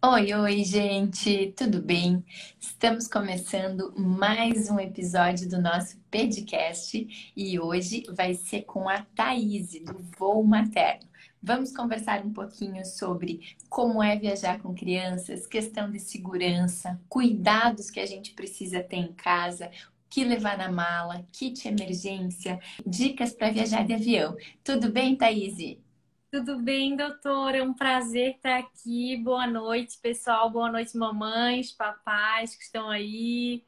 [0.00, 2.24] Oi, oi, gente, tudo bem?
[2.60, 9.72] Estamos começando mais um episódio do nosso podcast e hoje vai ser com a Thaís,
[9.84, 11.08] do Voo Materno.
[11.42, 17.98] Vamos conversar um pouquinho sobre como é viajar com crianças, questão de segurança, cuidados que
[17.98, 19.68] a gente precisa ter em casa,
[20.08, 24.36] que levar na mala, kit emergência, dicas para viajar de avião.
[24.62, 25.76] Tudo bem, Thaís?
[26.30, 27.56] Tudo bem, doutora?
[27.56, 29.16] É um prazer estar aqui.
[29.16, 30.50] Boa noite, pessoal.
[30.50, 33.64] Boa noite, mamães, papais que estão aí.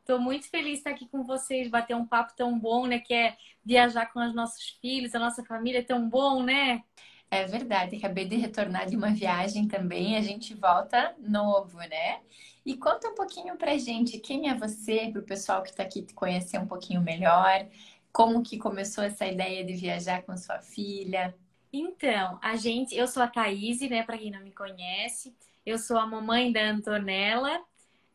[0.00, 2.98] Estou muito feliz de estar aqui com vocês, bater um papo tão bom, né?
[2.98, 6.84] Que é viajar com os nossos filhos, a nossa família é tão bom, né?
[7.30, 12.20] É verdade, acabei de retornar de uma viagem também, a gente volta novo, né?
[12.64, 16.02] E conta um pouquinho pra gente quem é você, para o pessoal que está aqui
[16.02, 17.66] te conhecer um pouquinho melhor,
[18.12, 21.34] como que começou essa ideia de viajar com sua filha.
[21.78, 25.36] Então, a gente, eu sou a Thaís, né, para quem não me conhece.
[25.64, 27.62] Eu sou a mamãe da Antonella.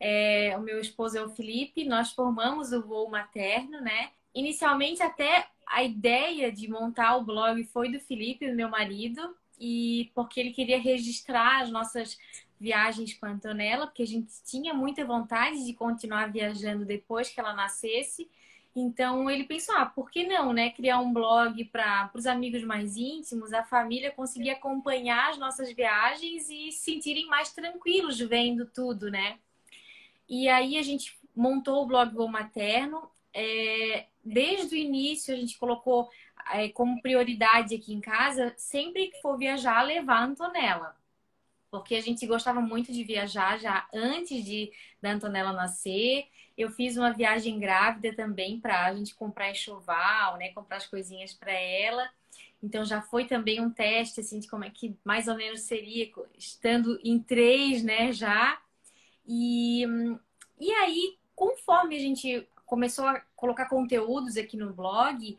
[0.00, 1.84] É, o meu esposo é o Felipe.
[1.84, 4.10] Nós formamos o voo materno, né?
[4.34, 10.10] Inicialmente até a ideia de montar o blog foi do Felipe, do meu marido, e
[10.12, 12.18] porque ele queria registrar as nossas
[12.58, 17.38] viagens com a Antonella, porque a gente tinha muita vontade de continuar viajando depois que
[17.38, 18.28] ela nascesse.
[18.74, 20.70] Então ele pensou, ah, por que não, né?
[20.70, 26.48] Criar um blog para os amigos mais íntimos, a família conseguir acompanhar as nossas viagens
[26.48, 29.38] e se sentirem mais tranquilos vendo tudo, né?
[30.28, 33.10] E aí a gente montou o blog Voo Materno.
[33.34, 36.08] É, desde o início a gente colocou
[36.52, 40.96] é, como prioridade aqui em casa, sempre que for viajar, levar a Antonella.
[41.70, 46.26] Porque a gente gostava muito de viajar já antes de da Antonella nascer.
[46.56, 50.50] Eu fiz uma viagem grávida também para a gente comprar enxoval, né?
[50.50, 52.08] Comprar as coisinhas para ela.
[52.62, 56.10] Então já foi também um teste assim de como é que mais ou menos seria
[56.38, 58.12] estando em três, né?
[58.12, 58.60] Já
[59.26, 59.84] e
[60.60, 65.36] e aí conforme a gente começou a colocar conteúdos aqui no blog,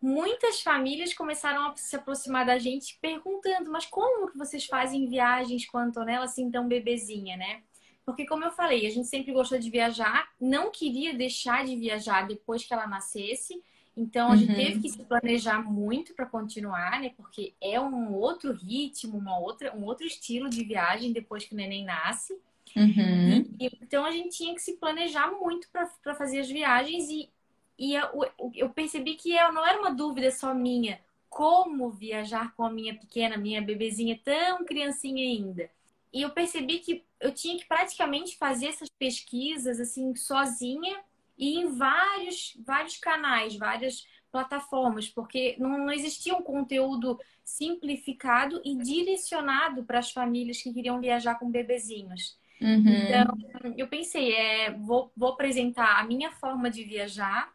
[0.00, 5.66] muitas famílias começaram a se aproximar da gente perguntando: mas como que vocês fazem viagens
[5.66, 7.62] com a Antonella assim tão bebezinha, né?
[8.04, 12.26] Porque, como eu falei, a gente sempre gostou de viajar, não queria deixar de viajar
[12.26, 13.62] depois que ela nascesse.
[13.96, 14.56] Então, a gente uhum.
[14.56, 17.12] teve que se planejar muito para continuar, né?
[17.16, 21.56] Porque é um outro ritmo, uma outra, um outro estilo de viagem depois que o
[21.56, 22.36] neném nasce.
[22.76, 23.46] Uhum.
[23.58, 27.08] E, então, a gente tinha que se planejar muito para fazer as viagens.
[27.08, 27.30] E,
[27.78, 28.08] e eu,
[28.54, 31.00] eu percebi que eu, não era uma dúvida só minha.
[31.30, 35.70] Como viajar com a minha pequena, minha bebezinha tão criancinha ainda?
[36.14, 40.96] E eu percebi que eu tinha que praticamente fazer essas pesquisas assim sozinha
[41.36, 48.76] e em vários, vários canais, várias plataformas, porque não, não existia um conteúdo simplificado e
[48.76, 52.38] direcionado para as famílias que queriam viajar com bebezinhos.
[52.60, 52.88] Uhum.
[52.88, 57.52] Então, eu pensei, é, vou, vou apresentar a minha forma de viajar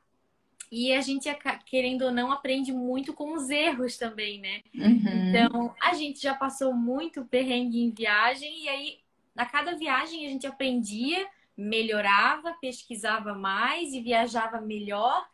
[0.72, 1.28] e a gente,
[1.66, 4.62] querendo ou não, aprende muito com os erros também, né?
[4.76, 5.30] Uhum.
[5.30, 8.98] Então, a gente já passou muito perrengue em viagem e aí
[9.36, 11.28] a cada viagem a gente aprendia,
[11.58, 15.26] melhorava, pesquisava mais e viajava melhor.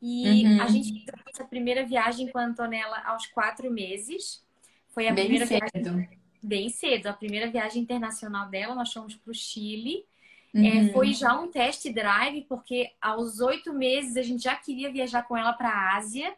[0.00, 0.62] E uhum.
[0.62, 4.44] a gente fez essa primeira viagem com a Antonella aos quatro meses.
[4.88, 5.92] Foi a bem primeira cedo.
[5.92, 7.06] viagem bem cedo.
[7.06, 10.04] A primeira viagem internacional dela, nós fomos para o Chile.
[10.54, 10.66] É, Uhum.
[10.66, 15.22] É, foi já um test drive, porque aos oito meses a gente já queria viajar
[15.22, 16.34] com ela para a Ásia.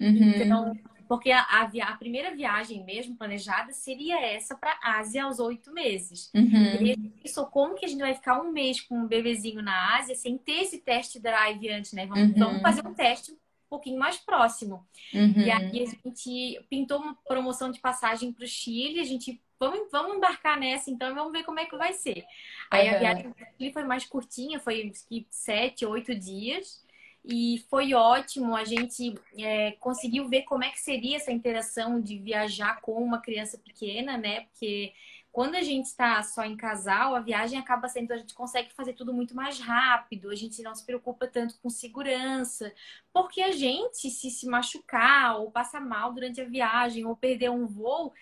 [0.00, 0.32] Uhum.
[0.36, 0.76] Então,
[1.08, 5.38] porque a, a, via, a, primeira viagem mesmo planejada seria essa para a Ásia aos
[5.38, 6.30] oito meses.
[6.34, 6.86] Uhum.
[6.86, 10.14] E pensou, como que a gente vai ficar um mês com um bebezinho na Ásia
[10.14, 12.06] sem ter esse test drive antes, né?
[12.06, 12.34] Vamos, Uhum.
[12.34, 13.36] vamos fazer um teste um
[13.68, 14.84] pouquinho mais próximo.
[15.14, 15.40] Uhum.
[15.40, 19.88] E aí a gente pintou uma promoção de passagem para o Chile, a gente vamos,
[19.90, 22.24] vamos embarcar nessa então vamos ver como é que vai ser.
[22.70, 22.98] Aí a Uhum.
[22.98, 24.92] viagem o Chile foi mais curtinha, foi
[25.30, 26.84] sete, oito dias.
[27.28, 32.18] E foi ótimo, a gente é, conseguiu ver como é que seria essa interação de
[32.18, 34.42] viajar com uma criança pequena, né?
[34.42, 34.92] Porque
[35.32, 38.92] quando a gente está só em casal, a viagem acaba sendo, a gente consegue fazer
[38.94, 42.72] tudo muito mais rápido, a gente não se preocupa tanto com segurança,
[43.12, 47.66] porque a gente, se se machucar ou passar mal durante a viagem ou perder um
[47.66, 48.14] voo,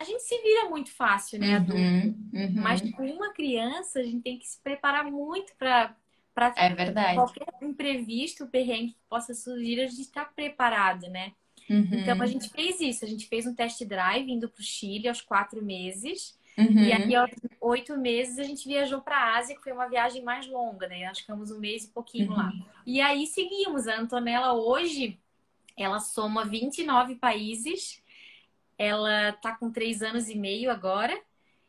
[0.00, 1.76] a gente se vira muito fácil, né, adulto?
[1.80, 2.30] Uhum.
[2.32, 2.54] Uhum.
[2.56, 5.94] Mas com uma criança, a gente tem que se preparar muito para
[6.56, 7.14] É verdade.
[7.16, 11.32] qualquer imprevisto, perrengue que possa surgir, a gente está preparado, né?
[11.68, 11.88] Uhum.
[11.92, 15.06] Então a gente fez isso, a gente fez um test drive indo para o Chile
[15.08, 16.38] aos quatro meses.
[16.58, 16.82] Uhum.
[16.82, 17.30] E aí, aos
[17.60, 21.06] oito meses, a gente viajou para a Ásia, que foi uma viagem mais longa, né?
[21.08, 22.36] Nós ficamos um mês e pouquinho Uhum.
[22.36, 22.52] lá.
[22.86, 23.86] E aí seguimos.
[23.86, 25.18] A Antonella hoje,
[25.76, 28.02] ela soma 29 países.
[28.80, 31.14] Ela tá com três anos e meio agora.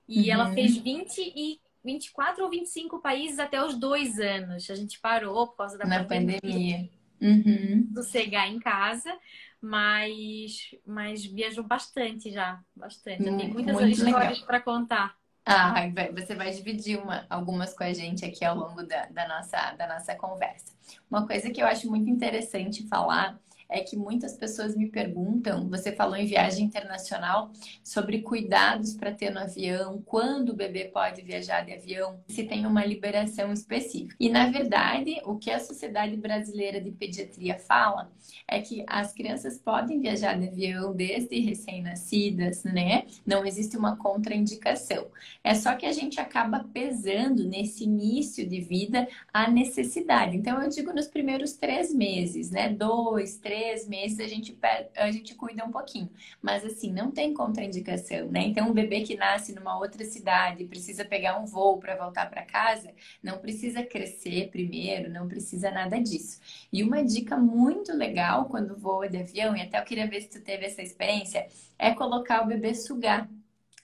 [0.08, 0.34] E uhum.
[0.34, 4.70] ela fez 20 e 24 ou 25 países até os dois anos.
[4.70, 6.40] A gente parou por causa da Na pandemia.
[6.42, 6.90] pandemia.
[7.20, 7.90] Uhum.
[7.94, 9.14] Sossegar em casa,
[9.60, 12.62] mas, mas viajou bastante já.
[12.74, 13.26] Bastante.
[13.26, 15.14] Tem muitas histórias para contar.
[15.46, 15.74] Ah,
[16.14, 19.86] você vai dividir uma, algumas com a gente aqui ao longo da, da, nossa, da
[19.86, 20.72] nossa conversa.
[21.10, 23.38] Uma coisa que eu acho muito interessante falar
[23.72, 27.52] é que muitas pessoas me perguntam, você falou em viagem internacional,
[27.82, 32.66] sobre cuidados para ter no avião, quando o bebê pode viajar de avião, se tem
[32.66, 34.16] uma liberação específica.
[34.20, 38.12] E na verdade, o que a Sociedade Brasileira de Pediatria fala
[38.46, 43.06] é que as crianças podem viajar de avião desde recém-nascidas, né?
[43.26, 45.08] Não existe uma contraindicação.
[45.42, 50.36] É só que a gente acaba pesando nesse início de vida a necessidade.
[50.36, 52.68] Então, eu digo nos primeiros três meses, né?
[52.68, 54.58] Dois, três três meses a gente,
[54.96, 56.10] a gente cuida um pouquinho.
[56.42, 58.42] Mas assim, não tem contraindicação, né?
[58.42, 62.42] Então, um bebê que nasce numa outra cidade precisa pegar um voo para voltar para
[62.44, 62.92] casa,
[63.22, 66.40] não precisa crescer primeiro, não precisa nada disso.
[66.74, 70.30] E uma dica muito legal quando voa de avião, e até eu queria ver se
[70.30, 71.48] tu teve essa experiência,
[71.78, 73.30] é colocar o bebê sugar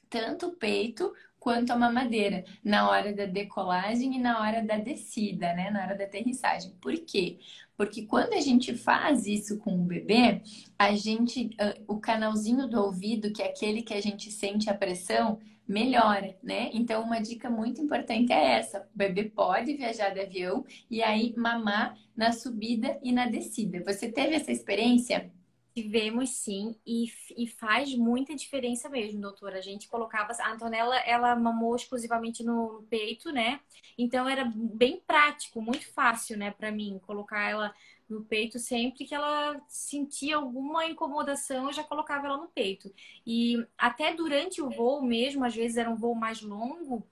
[0.09, 1.13] tanto o peito
[1.47, 5.71] quanto a mamadeira na hora da decolagem e na hora da descida, né?
[5.71, 6.73] Na hora da aterrissagem.
[6.81, 7.39] Por quê?
[7.77, 10.41] Porque quando a gente faz isso com o bebê,
[10.77, 11.55] a gente,
[11.87, 16.69] o canalzinho do ouvido, que é aquele que a gente sente a pressão, melhora, né?
[16.73, 21.33] Então, uma dica muito importante é essa: o bebê pode viajar de avião e aí
[21.37, 23.81] mamar na subida e na descida.
[23.85, 25.31] Você teve essa experiência?
[25.77, 27.05] Tivemos sim, e,
[27.37, 29.59] e faz muita diferença mesmo, doutora.
[29.59, 30.33] A gente colocava.
[30.41, 33.59] A Antonella, ela mamou exclusivamente no, peito, né?
[33.95, 37.75] Então era bem prático, muito fácil, né, para mim, colocar ela
[38.09, 42.91] no peito sempre que ela sentia alguma incomodação, eu já colocava ela no peito.
[43.23, 47.07] E até durante o voo mesmo, às vezes era um voo mais longo,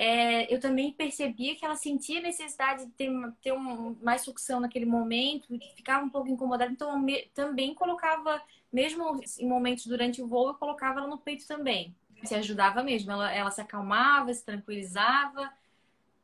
[0.00, 3.10] é, eu também percebia que ela sentia necessidade de ter,
[3.42, 8.40] ter um, mais sucção naquele momento, ficava um pouco incomodada, então eu me, também colocava,
[8.72, 11.96] mesmo em momentos durante o voo, eu colocava ela no peito também.
[12.22, 15.52] Se ajudava mesmo, ela, ela se acalmava, se tranquilizava,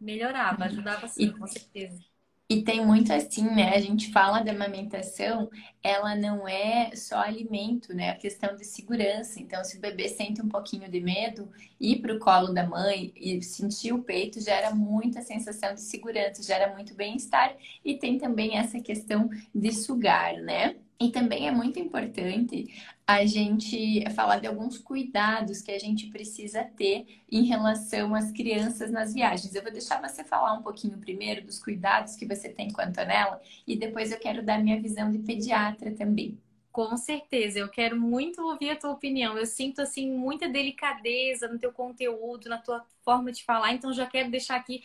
[0.00, 2.00] melhorava, ajudava sim, com certeza.
[2.48, 3.74] E tem muito assim, né?
[3.74, 5.48] A gente fala da amamentação,
[5.82, 8.10] ela não é só alimento, né?
[8.10, 9.40] A questão de segurança.
[9.40, 11.50] Então, se o bebê sente um pouquinho de medo,
[11.80, 16.42] ir para o colo da mãe e sentir o peito gera muita sensação de segurança,
[16.42, 17.56] gera muito bem-estar.
[17.82, 20.76] E tem também essa questão de sugar, né?
[21.00, 22.72] E também é muito importante
[23.06, 28.90] a gente falar de alguns cuidados que a gente precisa ter em relação às crianças
[28.90, 29.54] nas viagens.
[29.54, 32.86] Eu vou deixar você falar um pouquinho primeiro dos cuidados que você tem com a
[32.86, 36.38] Antonella e depois eu quero dar minha visão de pediatra também.
[36.74, 39.38] Com certeza, eu quero muito ouvir a tua opinião.
[39.38, 44.06] Eu sinto assim muita delicadeza no teu conteúdo, na tua forma de falar, então já
[44.06, 44.82] quero deixar aqui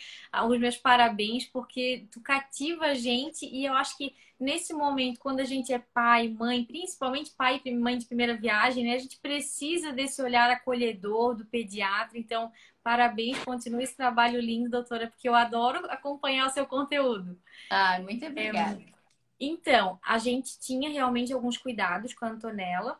[0.48, 5.40] os meus parabéns porque tu cativa a gente e eu acho que nesse momento quando
[5.40, 9.18] a gente é pai, mãe, principalmente pai e mãe de primeira viagem, né, a gente
[9.18, 12.20] precisa desse olhar acolhedor do pediatra.
[12.20, 12.52] Então,
[12.84, 17.36] parabéns, continue esse trabalho lindo, doutora, porque eu adoro acompanhar o seu conteúdo.
[17.72, 18.80] Ah, muito obrigada.
[18.80, 18.99] É,
[19.40, 23.00] então, a gente tinha realmente alguns cuidados com a Antonella,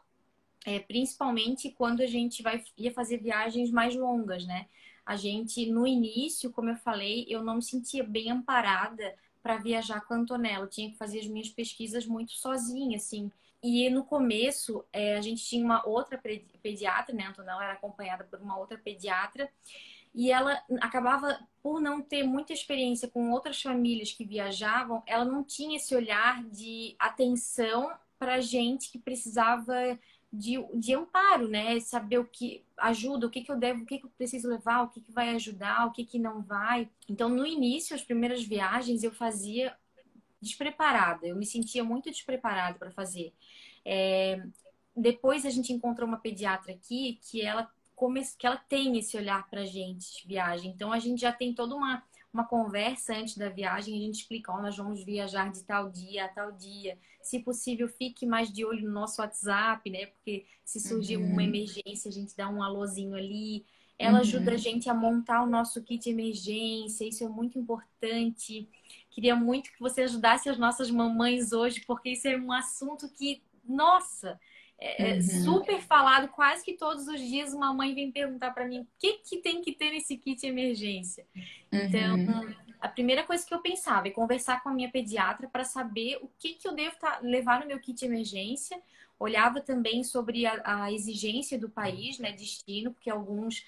[0.66, 4.68] é, principalmente quando a gente vai, ia fazer viagens mais longas, né?
[5.06, 10.02] A gente, no início, como eu falei, eu não me sentia bem amparada para viajar
[10.02, 10.66] com a Antonella.
[10.66, 13.32] Eu tinha que fazer as minhas pesquisas muito sozinha, assim.
[13.62, 16.22] E no começo, é, a gente tinha uma outra
[16.62, 17.24] pediatra, né?
[17.24, 19.50] A Antonella era acompanhada por uma outra pediatra
[20.20, 25.46] e ela acabava por não ter muita experiência com outras famílias que viajavam, ela não
[25.46, 29.98] tinha esse olhar de atenção para gente que precisava
[30.32, 31.80] de, de amparo, né?
[31.80, 34.84] Saber o que ajuda, o que, que eu devo, o que, que eu preciso levar,
[34.84, 36.90] o que, que vai ajudar, o que, que não vai.
[37.08, 39.74] Então, no início, as primeiras viagens eu fazia
[40.42, 43.34] despreparada, eu me sentia muito despreparada para fazer.
[43.86, 44.46] É...
[44.94, 47.72] Depois a gente encontrou uma pediatra aqui que ela
[48.38, 50.72] que ela tem esse olhar para a gente de viagem.
[50.72, 52.02] Então a gente já tem toda uma,
[52.34, 56.26] uma conversa antes da viagem, a gente explica, oh, nós vamos viajar de tal dia
[56.26, 56.98] a tal dia.
[57.22, 60.06] Se possível, fique mais de olho no nosso WhatsApp, né?
[60.08, 61.32] Porque se surgir uhum.
[61.32, 63.66] uma emergência, a gente dá um alôzinho ali.
[63.98, 64.20] Ela uhum.
[64.20, 68.70] ajuda a gente a montar o nosso kit emergência, isso é muito importante.
[69.10, 73.44] Queria muito que você ajudasse as nossas mamães hoje, porque isso é um assunto que,
[73.66, 74.40] nossa,
[74.82, 75.22] é, é, uhum.
[75.22, 79.14] super falado, quase que todos os dias uma mãe vem perguntar para mim o que,
[79.18, 81.26] que tem que ter nesse kit emergência.
[81.70, 82.56] Então, uhum.
[82.80, 86.30] a primeira coisa que eu pensava é conversar com a minha pediatra para saber o
[86.40, 88.82] que, que eu devo tá, levar no meu kit emergência.
[89.20, 93.66] Olhava também sobre a, a exigência do país, né, destino, porque alguns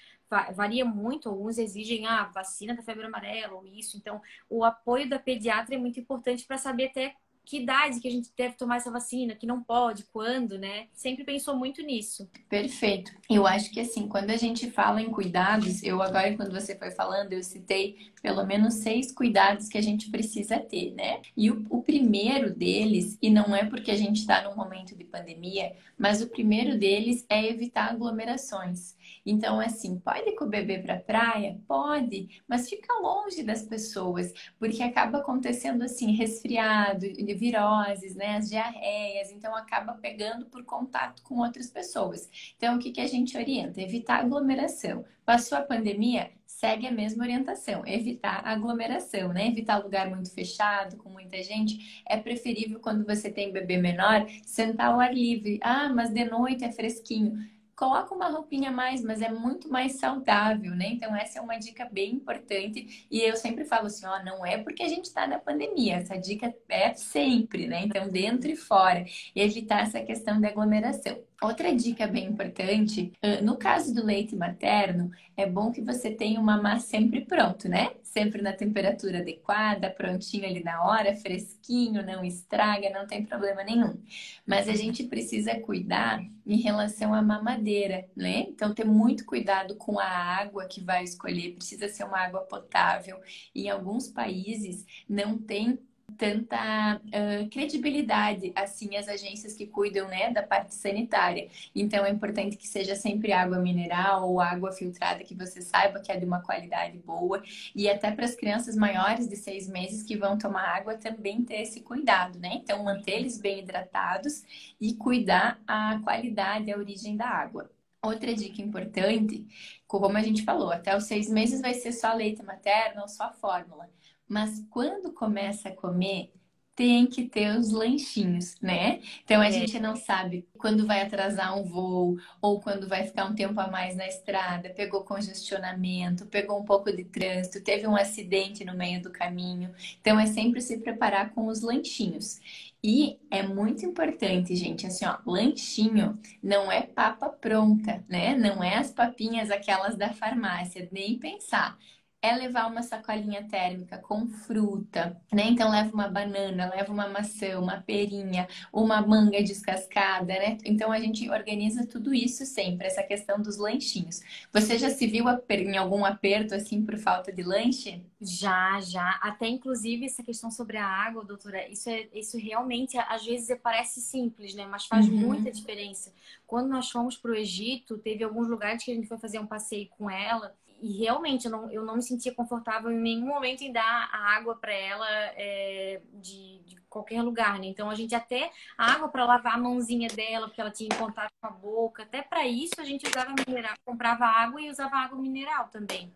[0.54, 3.98] varia muito, alguns exigem a ah, vacina da febre amarela ou isso.
[3.98, 7.14] Então, o apoio da pediatra é muito importante para saber até
[7.44, 10.86] que idade que a gente deve tomar essa vacina, que não pode, quando, né?
[10.92, 12.28] Sempre pensou muito nisso.
[12.48, 13.12] Perfeito.
[13.28, 16.90] Eu acho que assim, quando a gente fala em cuidados, eu agora, quando você foi
[16.90, 21.20] falando, eu citei pelo menos seis cuidados que a gente precisa ter, né?
[21.36, 25.04] E o, o primeiro deles, e não é porque a gente está num momento de
[25.04, 28.96] pandemia, mas o primeiro deles é evitar aglomerações.
[29.24, 31.58] Então, assim, pode ir com o bebê para praia?
[31.66, 37.06] Pode, mas fica longe das pessoas, porque acaba acontecendo assim, resfriado,
[37.38, 42.28] viroses, né, as diarreias, então acaba pegando por contato com outras pessoas.
[42.56, 43.80] Então, o que, que a gente orienta?
[43.80, 45.04] Evitar aglomeração.
[45.24, 49.48] Passou a pandemia, segue a mesma orientação, evitar aglomeração, né?
[49.48, 52.02] Evitar lugar muito fechado, com muita gente.
[52.08, 55.60] É preferível quando você tem bebê menor, sentar ao ar livre.
[55.62, 57.38] Ah, mas de noite é fresquinho
[57.82, 60.86] coloca uma roupinha a mais, mas é muito mais saudável, né?
[60.86, 63.04] Então, essa é uma dica bem importante.
[63.10, 66.16] E eu sempre falo assim: ó, não é porque a gente está na pandemia, essa
[66.16, 67.82] dica é sempre, né?
[67.82, 71.18] Então, dentro e fora, evitar essa questão de aglomeração.
[71.42, 73.12] Outra dica bem importante,
[73.42, 77.90] no caso do leite materno, é bom que você tenha uma mamá sempre pronto, né?
[78.04, 83.98] Sempre na temperatura adequada, prontinho ali na hora, fresquinho, não estraga, não tem problema nenhum.
[84.46, 87.71] Mas a gente precisa cuidar em relação à mamadeira,
[88.16, 88.40] né?
[88.48, 93.20] Então, ter muito cuidado com a água que vai escolher, precisa ser uma água potável.
[93.54, 95.78] Em alguns países não tem
[96.16, 101.48] tanta uh, credibilidade assim as agências que cuidam né, da parte sanitária.
[101.74, 106.12] Então é importante que seja sempre água mineral ou água filtrada que você saiba que
[106.12, 107.42] é de uma qualidade boa
[107.74, 111.62] e até para as crianças maiores de seis meses que vão tomar água também ter
[111.62, 112.50] esse cuidado, né?
[112.54, 114.42] Então manter eles bem hidratados
[114.80, 117.70] e cuidar a qualidade, a origem da água.
[118.04, 119.46] Outra dica importante,
[119.86, 123.32] como a gente falou, até os seis meses vai ser só leite materno ou só
[123.32, 123.88] fórmula.
[124.28, 126.32] Mas quando começa a comer,
[126.74, 129.00] tem que ter os lanchinhos, né?
[129.24, 129.52] Então a é.
[129.52, 133.68] gente não sabe quando vai atrasar um voo ou quando vai ficar um tempo a
[133.68, 139.02] mais na estrada, pegou congestionamento, pegou um pouco de trânsito, teve um acidente no meio
[139.02, 139.74] do caminho.
[140.00, 142.40] Então é sempre se preparar com os lanchinhos.
[142.82, 148.34] E é muito importante, gente, assim, ó, lanchinho não é papa pronta, né?
[148.34, 151.78] Não é as papinhas aquelas da farmácia, nem pensar
[152.22, 155.42] é levar uma sacolinha térmica com fruta, né?
[155.48, 160.56] Então leva uma banana, leva uma maçã, uma perinha, uma manga descascada, né?
[160.64, 164.20] Então a gente organiza tudo isso sempre, essa questão dos lanchinhos.
[164.52, 168.00] Você já se viu em algum aperto assim por falta de lanche?
[168.20, 169.18] Já, já.
[169.20, 174.00] Até inclusive essa questão sobre a água, doutora, isso é isso realmente às vezes parece
[174.00, 174.64] simples, né?
[174.64, 175.16] Mas faz uhum.
[175.16, 176.12] muita diferença.
[176.46, 179.46] Quando nós fomos para o Egito, teve alguns lugares que a gente foi fazer um
[179.46, 183.62] passeio com ela e realmente eu não, eu não me sentia confortável em nenhum momento
[183.62, 187.66] em dar a água para ela é, de, de, qualquer lugar, né?
[187.66, 191.32] Então a gente até a água para lavar a mãozinha dela, porque ela tinha contato
[191.40, 195.18] com a boca, até para isso a gente usava mineral, comprava água e usava água
[195.18, 196.12] mineral também.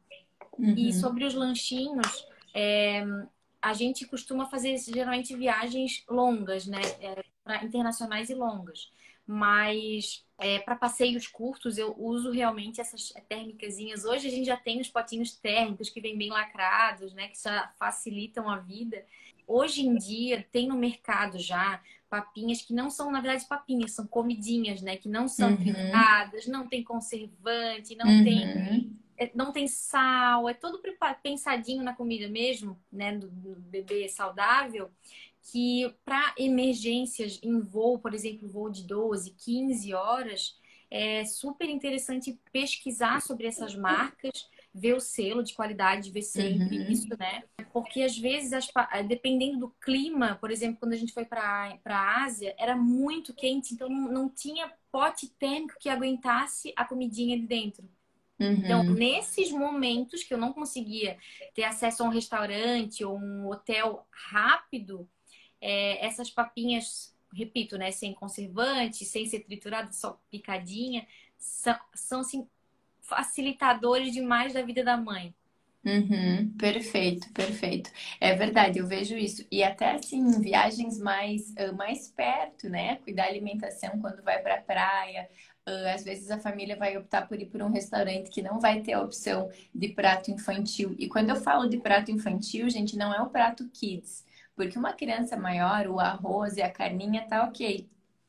[0.59, 0.75] Uhum.
[0.77, 3.07] E sobre os lanchinhos, é,
[3.63, 6.81] a gente costuma fazer geralmente viagens longas, né?
[7.01, 8.91] É, pra, internacionais e longas.
[9.27, 13.77] Mas é, para passeios curtos, eu uso realmente essas térmicas.
[14.05, 17.29] Hoje a gente já tem os potinhos térmicos que vêm bem lacrados, né?
[17.29, 19.05] Que já facilitam a vida.
[19.47, 24.07] Hoje em dia tem no mercado já papinhas que não são, na verdade, papinhas, são
[24.07, 24.97] comidinhas, né?
[24.97, 25.57] Que não são uhum.
[26.47, 28.25] não tem conservante, não uhum.
[28.25, 30.81] tem é, não tem sal, é todo
[31.23, 33.17] pensadinho na comida mesmo, né?
[33.17, 34.91] Do, do bebê saudável
[35.51, 40.59] que para emergências em voo, por exemplo, voo de 12, 15 horas,
[40.91, 46.91] é super interessante pesquisar sobre essas marcas, ver o selo de qualidade, ver sempre uhum.
[46.91, 47.45] isso, né?
[47.73, 48.69] Porque às vezes, as,
[49.07, 53.75] dependendo do clima, por exemplo, quando a gente foi para a Ásia, era muito quente,
[53.75, 57.89] então não tinha pote térmico que aguentasse a comidinha de dentro.
[58.39, 58.59] Então, uhum.
[58.59, 61.17] Então, nesses momentos que eu não conseguia
[61.55, 65.09] ter acesso a um restaurante ou um hotel rápido,
[65.67, 71.07] é, essas papinhas, repito, né, sem conservante, sem ser triturada, só picadinha,
[71.39, 72.49] são, são assim,
[73.01, 75.35] facilitadores demais da vida da mãe.
[75.85, 77.91] Uhum, perfeito, perfeito.
[78.21, 79.47] É verdade, eu vejo isso.
[79.53, 82.97] E até assim, viagens mais, mais perto, né?
[82.97, 85.29] Cuidar da alimentação quando vai para praia.
[85.95, 88.95] às vezes a família vai optar por ir por um restaurante que não vai ter
[88.95, 90.95] a opção de prato infantil.
[90.99, 94.26] E quando eu falo de prato infantil, gente, não é o prato kids.
[94.57, 97.89] Porque uma criança maior, o arroz e a carninha tá ok.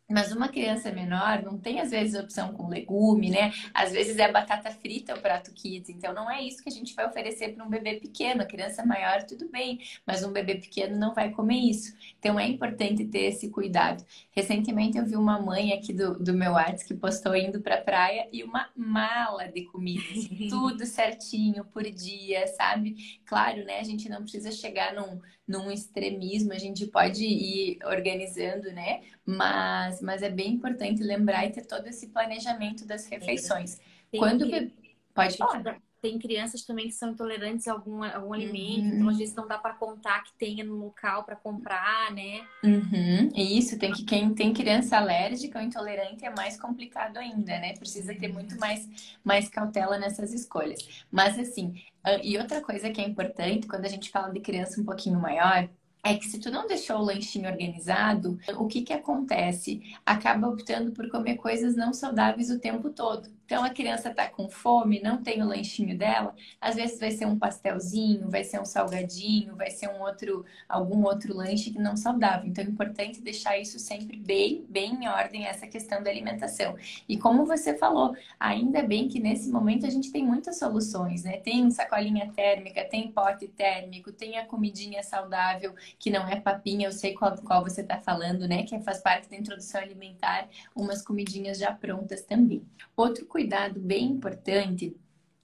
[0.10, 3.52] Mas uma criança menor não tem, às vezes, opção com legume, né?
[3.74, 5.90] Às vezes é batata frita o prato kids.
[5.90, 8.42] Então, não é isso que a gente vai oferecer para um bebê pequeno.
[8.42, 11.94] A criança maior, tudo bem, mas um bebê pequeno não vai comer isso.
[12.18, 14.06] Então, é importante ter esse cuidado.
[14.32, 17.82] Recentemente, eu vi uma mãe aqui do, do meu WhatsApp que postou indo para a
[17.82, 22.96] praia e uma mala de comida, assim, tudo certinho por dia, sabe?
[23.26, 23.80] Claro, né?
[23.82, 29.02] A gente não precisa chegar num, num extremismo, a gente pode ir organizando, né?
[29.26, 33.80] Mas, mas é bem importante lembrar e ter todo esse planejamento das refeições.
[34.12, 34.74] Tem Quando que...
[35.14, 35.82] pode falar.
[36.08, 38.96] Tem crianças também que são intolerantes a algum, algum alimento, uhum.
[38.96, 42.48] então às vezes não dá para contar que tenha no local para comprar, né?
[42.64, 43.30] Uhum.
[43.36, 47.74] Isso, tem que quem tem criança alérgica ou intolerante é mais complicado ainda, né?
[47.74, 48.88] Precisa ter muito mais,
[49.22, 51.06] mais cautela nessas escolhas.
[51.12, 51.74] Mas assim,
[52.06, 55.20] ah, e outra coisa que é importante quando a gente fala de criança um pouquinho
[55.20, 55.68] maior,
[56.08, 59.82] é que se tu não deixou o lanchinho organizado, o que que acontece?
[60.06, 63.30] Acaba optando por comer coisas não saudáveis o tempo todo.
[63.48, 67.26] Então a criança tá com fome, não tem o lanchinho dela, às vezes vai ser
[67.26, 71.96] um pastelzinho, vai ser um salgadinho, vai ser um outro algum outro lanche que não
[71.96, 72.50] saudável.
[72.50, 76.76] Então é importante deixar isso sempre bem, bem em ordem essa questão da alimentação.
[77.08, 81.38] E como você falou, ainda bem que nesse momento a gente tem muitas soluções, né?
[81.38, 86.92] Tem sacolinha térmica, tem pote térmico, tem a comidinha saudável, que não é papinha, eu
[86.92, 88.64] sei qual, qual você está falando, né?
[88.64, 92.64] Que faz parte da introdução alimentar, umas comidinhas já prontas também.
[92.96, 94.96] Outro cuidado bem importante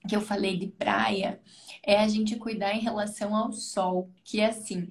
[0.06, 1.40] que eu falei de praia
[1.82, 4.88] é a gente cuidar em relação ao sol, que é assim,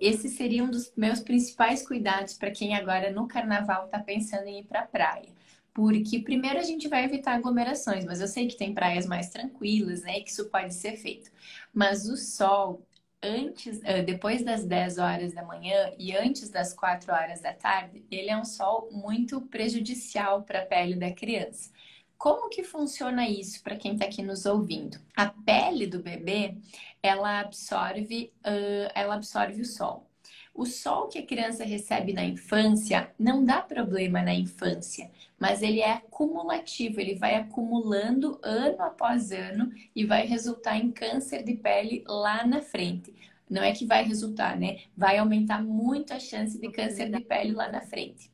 [0.00, 4.60] esse seria um dos meus principais cuidados para quem agora no carnaval está pensando em
[4.60, 5.28] ir para a praia.
[5.72, 10.02] Porque primeiro a gente vai evitar aglomerações, mas eu sei que tem praias mais tranquilas,
[10.02, 11.30] né, e que isso pode ser feito.
[11.72, 12.86] Mas o sol,
[13.22, 18.30] antes, depois das 10 horas da manhã e antes das 4 horas da tarde, ele
[18.30, 21.70] é um sol muito prejudicial para a pele da criança.
[22.18, 24.98] Como que funciona isso para quem está aqui nos ouvindo?
[25.16, 26.56] A pele do bebê,
[27.02, 28.32] ela absorve,
[28.94, 30.08] ela absorve o sol.
[30.54, 35.80] O sol que a criança recebe na infância não dá problema na infância, mas ele
[35.80, 42.04] é acumulativo, ele vai acumulando ano após ano e vai resultar em câncer de pele
[42.06, 43.14] lá na frente.
[43.48, 44.80] Não é que vai resultar, né?
[44.96, 48.31] Vai aumentar muito a chance de câncer de pele lá na frente.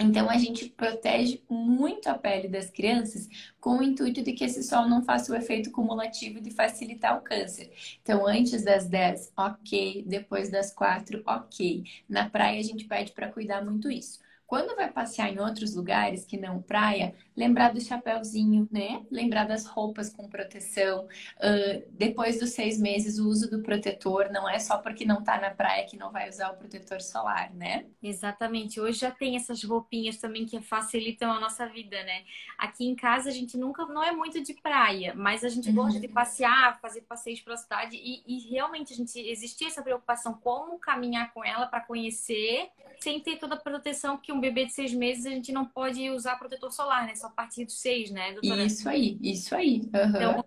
[0.00, 3.28] Então a gente protege muito a pele das crianças
[3.60, 7.22] com o intuito de que esse sol não faça o efeito cumulativo de facilitar o
[7.22, 7.70] câncer.
[8.00, 11.84] Então antes das 10, ok, depois das 4, ok.
[12.08, 14.20] Na praia a gente pede para cuidar muito isso.
[14.50, 19.06] Quando vai passear em outros lugares que não praia, lembrar do chapéuzinho, né?
[19.08, 21.04] Lembrar das roupas com proteção.
[21.36, 25.40] Uh, depois dos seis meses, o uso do protetor não é só porque não tá
[25.40, 27.86] na praia que não vai usar o protetor solar, né?
[28.02, 28.80] Exatamente.
[28.80, 32.24] Hoje já tem essas roupinhas também que facilitam a nossa vida, né?
[32.58, 35.76] Aqui em casa a gente nunca não é muito de praia, mas a gente uhum.
[35.76, 40.34] gosta de passear, fazer passeios pela cidade e, e realmente a gente existia essa preocupação
[40.34, 42.68] como caminhar com ela para conhecer
[43.00, 46.10] sem ter toda a proteção que um bebê de seis meses a gente não pode
[46.10, 47.14] usar protetor solar, né?
[47.14, 48.64] Só a partir dos seis, né, doutora?
[48.64, 49.80] Isso aí, isso aí.
[49.94, 50.08] Uhum.
[50.08, 50.44] Então,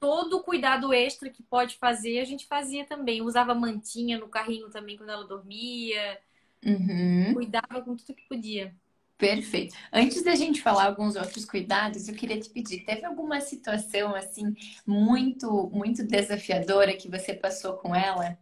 [0.00, 3.22] todo o cuidado extra que pode fazer, a gente fazia também.
[3.22, 6.18] Usava mantinha no carrinho também quando ela dormia.
[6.64, 7.34] Uhum.
[7.34, 8.74] Cuidava com tudo que podia.
[9.16, 9.74] Perfeito.
[9.92, 14.54] Antes da gente falar alguns outros cuidados, eu queria te pedir, teve alguma situação assim
[14.86, 18.36] muito, muito desafiadora que você passou com ela?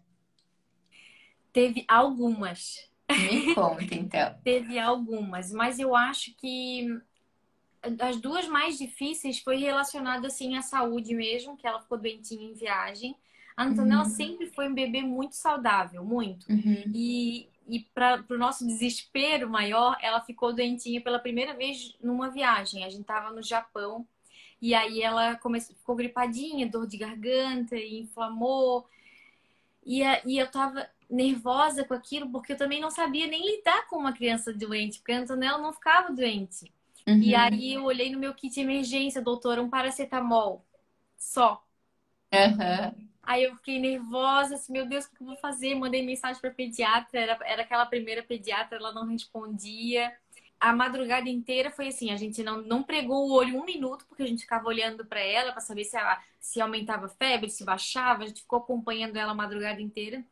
[1.52, 2.90] Teve algumas.
[3.16, 4.34] Me conta, então.
[4.44, 6.86] Teve algumas, mas eu acho que
[8.00, 12.54] as duas mais difíceis foi relacionada assim à saúde mesmo, que ela ficou doentinha em
[12.54, 13.16] viagem.
[13.56, 14.10] A Antonella uhum.
[14.10, 16.48] sempre foi um bebê muito saudável, muito.
[16.48, 16.84] Uhum.
[16.94, 22.84] E, e para o nosso desespero maior, ela ficou doentinha pela primeira vez numa viagem.
[22.84, 24.06] A gente estava no Japão
[24.60, 28.86] e aí ela começou, ficou gripadinha, dor de garganta, e inflamou.
[29.84, 33.96] E, e eu tava nervosa com aquilo, porque eu também não sabia nem lidar com
[33.96, 36.72] uma criança doente, porque a Antonella não ficava doente.
[37.06, 37.18] Uhum.
[37.18, 40.64] E aí eu olhei no meu kit de emergência, doutora, um paracetamol.
[41.18, 41.62] Só.
[42.32, 43.08] Uhum.
[43.22, 45.74] Aí eu fiquei nervosa, assim, meu Deus, o que eu vou fazer?
[45.74, 50.12] Mandei mensagem para pediatra, era, era aquela primeira pediatra, ela não respondia.
[50.58, 54.22] A madrugada inteira foi assim, a gente não, não pregou o olho um minuto, porque
[54.22, 57.64] a gente ficava olhando para ela para saber se, ela, se aumentava a febre, se
[57.64, 60.24] baixava, a gente ficou acompanhando ela a madrugada inteira.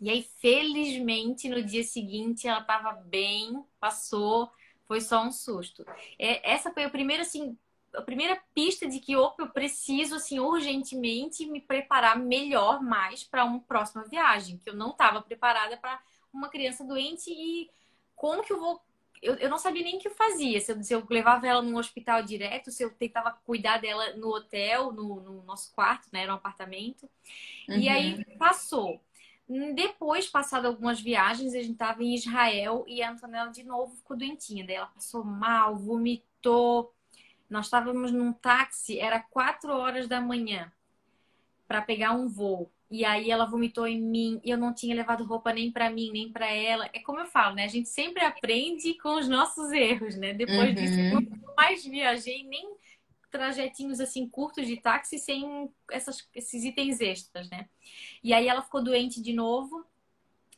[0.00, 4.50] E aí, felizmente, no dia seguinte, ela estava bem, passou,
[4.86, 5.84] foi só um susto.
[6.18, 7.56] É, essa foi a primeira, assim,
[7.94, 13.44] a primeira pista de que opa, eu preciso, assim, urgentemente me preparar melhor mais para
[13.44, 16.00] uma próxima viagem, que eu não estava preparada para
[16.32, 17.70] uma criança doente e
[18.14, 18.80] como que eu vou
[19.22, 20.60] eu, eu não sabia nem o que eu fazia.
[20.60, 24.28] Se eu, se eu levava ela num hospital direto, se eu tentava cuidar dela no
[24.28, 26.22] hotel, no, no nosso quarto, né?
[26.22, 27.08] Era um apartamento.
[27.68, 27.78] Uhum.
[27.78, 29.00] E aí passou.
[29.74, 34.16] Depois, passado algumas viagens, a gente estava em Israel e a Antonella de novo ficou
[34.16, 34.66] doentinha.
[34.66, 36.92] Daí ela passou mal, vomitou.
[37.48, 40.72] Nós estávamos num táxi, era quatro horas da manhã
[41.68, 42.70] para pegar um voo.
[42.90, 46.10] E aí ela vomitou em mim e eu não tinha levado roupa nem para mim,
[46.12, 46.88] nem para ela.
[46.92, 47.64] É como eu falo, né?
[47.64, 50.32] A gente sempre aprende com os nossos erros, né?
[50.32, 50.74] Depois uhum.
[50.74, 52.75] disso, eu mais viajei, nem
[53.36, 57.68] trajetinhos assim curtos de táxi sem essas, esses itens extras, né?
[58.24, 59.84] E aí ela ficou doente de novo.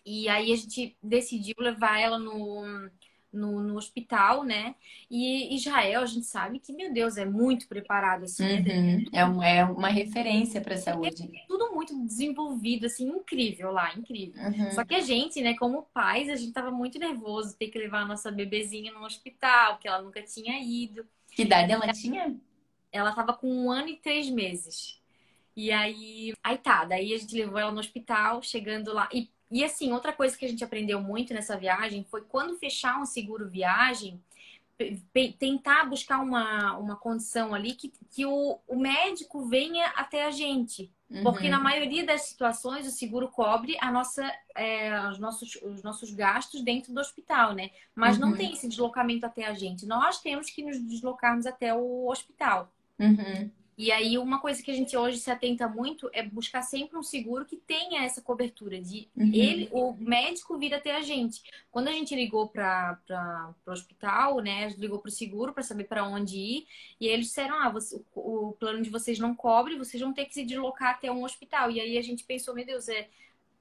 [0.06, 2.90] E aí a gente decidiu levar ela no
[3.32, 4.74] no, no, hospital, né?
[5.10, 8.60] E Israel, a gente sabe que, meu Deus, é muito preparado, assim.
[8.60, 8.74] Né?
[8.74, 9.04] Uhum.
[9.12, 11.30] É, um, é uma referência para a saúde.
[11.34, 14.42] É tudo muito desenvolvido, assim, incrível lá, incrível.
[14.42, 14.70] Uhum.
[14.72, 18.00] Só que a gente, né, como pais, a gente tava muito nervoso ter que levar
[18.00, 21.06] a nossa bebezinha no hospital, porque ela nunca tinha ido.
[21.30, 22.34] Que idade ela tinha?
[22.92, 25.00] Ela tava com um ano e três meses.
[25.56, 29.08] E aí, aí tá, daí a gente levou ela no hospital, chegando lá.
[29.12, 33.00] E e assim, outra coisa que a gente aprendeu muito nessa viagem foi quando fechar
[33.00, 34.22] um seguro viagem,
[35.38, 40.92] tentar buscar uma, uma condição ali que, que o, o médico venha até a gente.
[41.10, 41.22] Uhum.
[41.22, 46.12] Porque na maioria das situações o seguro cobre a nossa, é, os, nossos, os nossos
[46.12, 47.70] gastos dentro do hospital, né?
[47.94, 48.28] Mas uhum.
[48.28, 49.86] não tem esse deslocamento até a gente.
[49.86, 52.70] Nós temos que nos deslocarmos até o hospital.
[52.98, 53.50] Uhum.
[53.78, 57.02] E aí, uma coisa que a gente hoje se atenta muito é buscar sempre um
[57.02, 59.30] seguro que tenha essa cobertura de uhum.
[59.32, 61.40] ele, o médico vir até a gente.
[61.70, 62.98] Quando a gente ligou para
[63.64, 66.66] o hospital, né, ligou para o seguro para saber para onde ir,
[67.00, 70.24] e eles disseram: ah, você, o, o, plano de vocês não cobre, vocês vão ter
[70.24, 71.70] que se deslocar até um hospital.
[71.70, 73.08] E aí a gente pensou: meu Deus, é,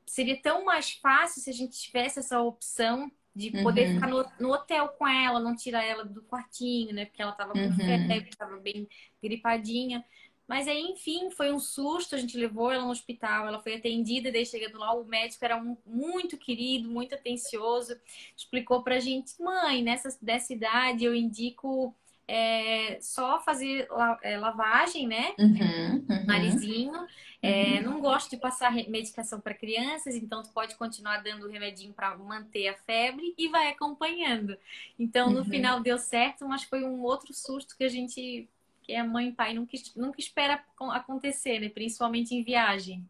[0.04, 3.94] seria tão mais fácil se a gente tivesse essa opção de poder uhum.
[3.94, 7.06] ficar no, no, hotel com ela, não tirar ela do quartinho, né?
[7.06, 7.76] Porque ela tava com uhum.
[7.76, 8.88] febre, tava bem
[9.22, 10.04] gripadinha.
[10.48, 14.32] Mas aí, enfim, foi um susto, a gente levou ela no hospital, ela foi atendida,
[14.32, 18.00] daí chegando lá, o médico era um, muito querido, muito atencioso,
[18.36, 21.94] explicou pra gente, mãe, nessa dessa idade eu indico
[22.28, 25.34] é, só fazer la, é, lavagem, né?
[25.40, 26.26] Uhum, uhum.
[26.26, 27.08] Narizinho.
[27.42, 31.94] É, não gosto de passar medicação para crianças, então tu pode continuar dando o remedinho
[31.94, 34.58] para manter a febre e vai acompanhando.
[35.00, 35.46] Então, no uhum.
[35.46, 38.50] final deu certo, mas foi um outro susto que a gente,
[38.82, 40.62] que a mãe e pai nunca, nunca espera
[40.92, 41.70] acontecer, né?
[41.70, 43.08] Principalmente em viagem.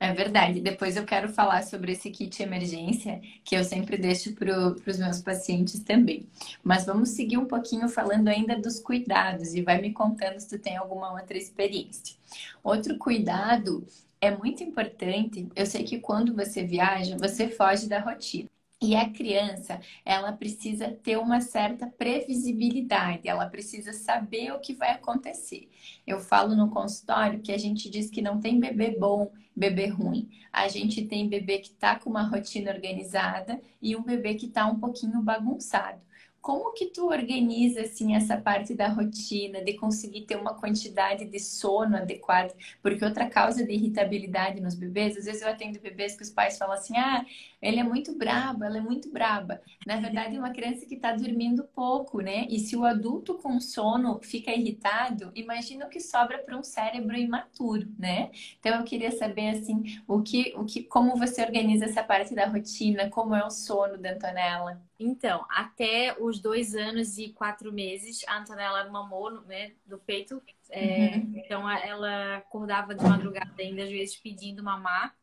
[0.00, 0.60] É verdade.
[0.60, 5.20] Depois eu quero falar sobre esse kit emergência, que eu sempre deixo para os meus
[5.22, 6.28] pacientes também.
[6.62, 10.58] Mas vamos seguir um pouquinho falando ainda dos cuidados e vai me contando se tu
[10.58, 12.16] tem alguma outra experiência.
[12.62, 13.86] Outro cuidado
[14.20, 15.48] é muito importante.
[15.56, 18.53] Eu sei que quando você viaja, você foge da rotina.
[18.84, 24.90] E a criança, ela precisa ter uma certa previsibilidade, ela precisa saber o que vai
[24.90, 25.70] acontecer.
[26.06, 30.28] Eu falo no consultório que a gente diz que não tem bebê bom, bebê ruim.
[30.52, 34.66] A gente tem bebê que está com uma rotina organizada e um bebê que está
[34.66, 35.98] um pouquinho bagunçado.
[36.44, 41.38] Como que tu organiza assim essa parte da rotina de conseguir ter uma quantidade de
[41.40, 42.54] sono adequada?
[42.82, 46.58] Porque outra causa de irritabilidade nos bebês, às vezes eu atendo bebês que os pais
[46.58, 47.24] falam assim: "Ah,
[47.62, 49.58] ele é muito brabo, ela é muito braba".
[49.86, 52.46] Na verdade, é uma criança que está dormindo pouco, né?
[52.50, 57.16] E se o adulto com sono fica irritado, imagina o que sobra para um cérebro
[57.16, 58.30] imaturo, né?
[58.60, 62.46] Então eu queria saber assim, o que o que como você organiza essa parte da
[62.46, 64.82] rotina, como é o sono da Antonella?
[64.98, 70.40] Então, até os dois anos e quatro meses, a Antonella mamou né, do peito.
[70.70, 71.32] É, uhum.
[71.36, 75.14] Então, ela acordava de madrugada ainda, às vezes, pedindo mamar.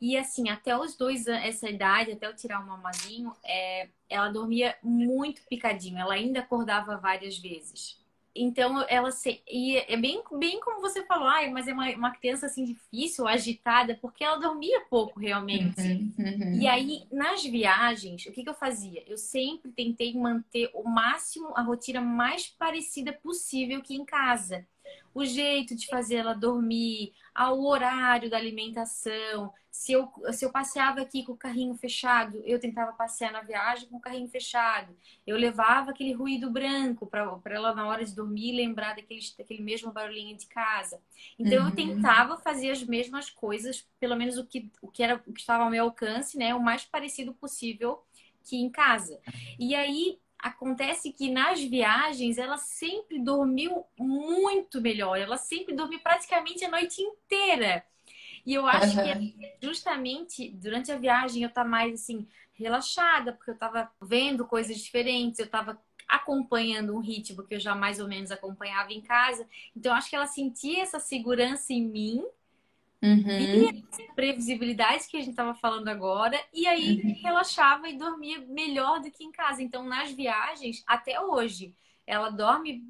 [0.00, 4.28] E, assim, até os dois anos, essa idade, até eu tirar o mamazinho, é, ela
[4.28, 5.98] dormia muito picadinho.
[5.98, 8.01] Ela ainda acordava várias vezes.
[8.34, 9.42] Então, ela se...
[9.46, 13.28] e é bem, bem como você falou, ah, mas é uma, uma criança assim difícil,
[13.28, 15.80] agitada, porque ela dormia pouco realmente.
[15.80, 16.60] Uhum, uhum.
[16.60, 19.02] E aí, nas viagens, o que, que eu fazia?
[19.06, 24.66] Eu sempre tentei manter o máximo a rotina mais parecida possível que em casa
[25.14, 29.52] o jeito de fazer ela dormir, ao horário da alimentação.
[29.70, 33.88] Se eu, se eu passeava aqui com o carrinho fechado, eu tentava passear na viagem
[33.88, 34.94] com o carrinho fechado.
[35.26, 39.90] Eu levava aquele ruído branco para ela, na hora de dormir, lembrar daquele, daquele mesmo
[39.90, 41.00] barulhinho de casa.
[41.38, 41.68] Então, uhum.
[41.70, 45.40] eu tentava fazer as mesmas coisas, pelo menos o que, o que, era, o que
[45.40, 46.54] estava ao meu alcance, né?
[46.54, 48.02] O mais parecido possível
[48.44, 49.18] que em casa.
[49.58, 56.64] E aí, acontece que nas viagens ela sempre dormiu muito melhor, ela sempre dormiu praticamente
[56.64, 57.84] a noite inteira.
[58.44, 59.04] E eu acho uhum.
[59.04, 64.78] que justamente durante a viagem eu tá mais assim relaxada, porque eu tava vendo coisas
[64.78, 69.46] diferentes, eu tava acompanhando um ritmo que eu já mais ou menos acompanhava em casa.
[69.74, 72.24] Então, acho que ela sentia essa segurança em mim.
[73.02, 73.28] Uhum.
[73.28, 77.20] E a previsibilidade que a gente estava falando agora, e aí uhum.
[77.22, 79.62] relaxava e dormia melhor do que em casa.
[79.62, 81.74] Então, nas viagens, até hoje,
[82.06, 82.84] ela dorme.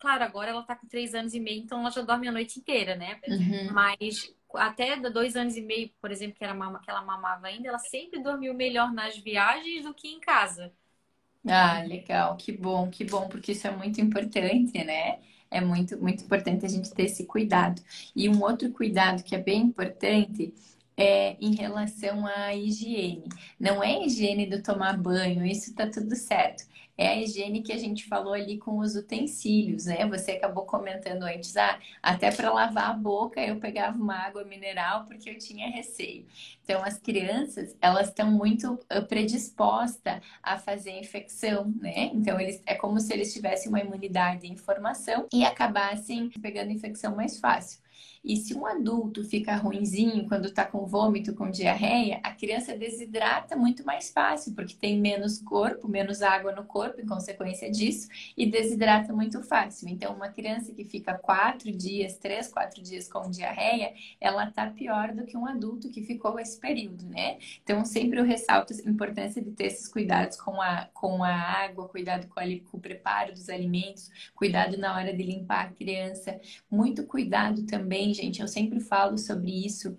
[0.00, 2.58] Claro, agora ela está com três anos e meio, então ela já dorme a noite
[2.58, 3.20] inteira, né?
[3.28, 3.72] Uhum.
[3.72, 7.68] Mas até dois anos e meio, por exemplo, que, era mama, que ela mamava ainda,
[7.68, 10.72] ela sempre dormiu melhor nas viagens do que em casa.
[11.46, 15.20] Ah, legal, que bom, que bom, porque isso é muito importante, né?
[15.52, 17.82] É muito, muito importante a gente ter esse cuidado.
[18.16, 20.54] E um outro cuidado que é bem importante
[20.96, 23.24] é em relação à higiene.
[23.58, 26.64] Não é a higiene do tomar banho, isso tá tudo certo
[26.96, 30.06] é a higiene que a gente falou ali com os utensílios, né?
[30.06, 35.04] Você acabou comentando antes, ah, até para lavar a boca eu pegava uma água mineral
[35.06, 36.26] porque eu tinha receio.
[36.62, 42.10] Então, as crianças, elas estão muito ah, predispostas a fazer infecção, né?
[42.14, 47.16] Então, eles, é como se eles tivessem uma imunidade em formação e acabassem pegando infecção
[47.16, 47.81] mais fácil.
[48.24, 53.56] E se um adulto fica ruinzinho quando está com vômito, com diarreia, a criança desidrata
[53.56, 58.46] muito mais fácil, porque tem menos corpo, menos água no corpo em consequência disso, e
[58.46, 59.88] desidrata muito fácil.
[59.88, 65.12] Então, uma criança que fica quatro dias, três, quatro dias com diarreia, ela tá pior
[65.12, 67.38] do que um adulto que ficou esse período, né?
[67.62, 71.88] Então, sempre eu ressalto a importância de ter esses cuidados com a, com a água,
[71.88, 76.40] cuidado com, a, com o preparo dos alimentos, cuidado na hora de limpar a criança,
[76.70, 79.90] muito cuidado também gente, eu sempre falo sobre isso.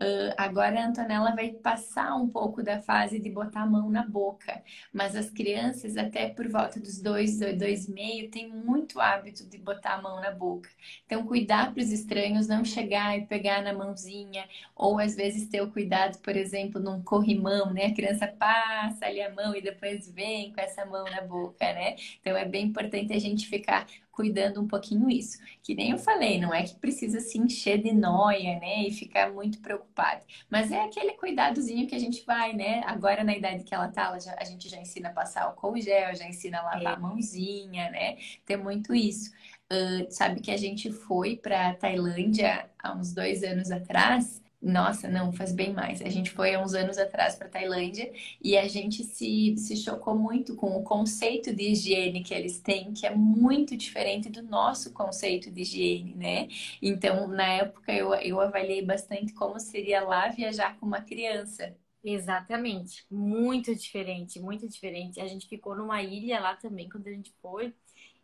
[0.00, 4.06] Uh, agora a Antonella vai passar um pouco da fase de botar a mão na
[4.06, 9.48] boca, mas as crianças, até por volta dos dois, dois e meio, têm muito hábito
[9.48, 10.68] de botar a mão na boca.
[11.06, 15.62] Então, cuidar para os estranhos não chegar e pegar na mãozinha, ou às vezes ter
[15.62, 17.86] o cuidado, por exemplo, num corrimão, né?
[17.86, 21.96] A criança passa ali a mão e depois vem com essa mão na boca, né?
[22.20, 23.86] Então, é bem importante a gente ficar
[24.18, 25.38] cuidando um pouquinho isso.
[25.62, 28.82] Que nem eu falei, não é que precisa se encher de noia, né?
[28.82, 30.22] E ficar muito preocupado.
[30.50, 32.82] Mas é aquele cuidadozinho que a gente vai, né?
[32.84, 35.80] Agora, na idade que ela tá, ela já, a gente já ensina a passar álcool
[35.80, 36.96] gel, já ensina a lavar é.
[36.96, 38.18] a mãozinha, né?
[38.44, 39.30] Tem muito isso.
[39.72, 45.32] Uh, sabe que a gente foi para Tailândia há uns dois anos atrás nossa, não,
[45.32, 46.02] faz bem mais.
[46.02, 50.16] A gente foi há uns anos atrás para Tailândia e a gente se, se chocou
[50.16, 54.92] muito com o conceito de higiene que eles têm, que é muito diferente do nosso
[54.92, 56.48] conceito de higiene, né?
[56.82, 61.76] Então, na época, eu, eu avaliei bastante como seria lá viajar com uma criança.
[62.02, 65.20] Exatamente, muito diferente, muito diferente.
[65.20, 67.72] A gente ficou numa ilha lá também quando a gente foi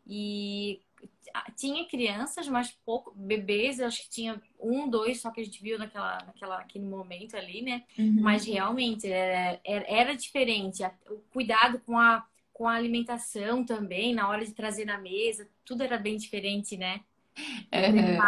[0.07, 0.81] e
[1.57, 5.79] tinha crianças, mas pouco bebês, acho que tinha um, dois, só que a gente viu
[5.79, 7.83] naquela, naquela, naquele momento ali, né?
[7.99, 8.21] Uhum.
[8.21, 10.83] Mas realmente era, era, era diferente.
[11.11, 15.83] O cuidado com a, com a alimentação também, na hora de trazer na mesa, tudo
[15.83, 17.01] era bem diferente, né?
[17.37, 18.19] Uhum.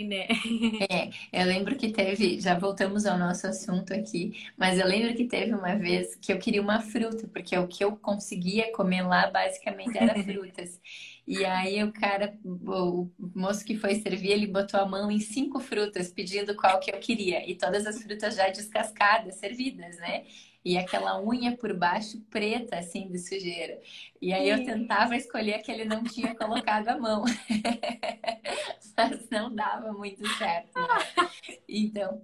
[0.88, 5.24] É, eu lembro que teve, já voltamos ao nosso assunto aqui, mas eu lembro que
[5.24, 9.28] teve uma vez que eu queria uma fruta, porque o que eu conseguia comer lá
[9.28, 10.80] basicamente era frutas.
[11.28, 15.60] E aí o cara, o moço que foi servir, ele botou a mão em cinco
[15.60, 17.46] frutas, pedindo qual que eu queria.
[17.48, 20.24] E todas as frutas já descascadas, servidas, né?
[20.64, 23.78] E aquela unha por baixo preta, assim, de sujeira.
[24.22, 27.24] E aí eu tentava escolher a que ele não tinha colocado a mão.
[28.96, 30.72] Mas não dava muito certo.
[30.74, 31.28] Né?
[31.68, 32.22] Então,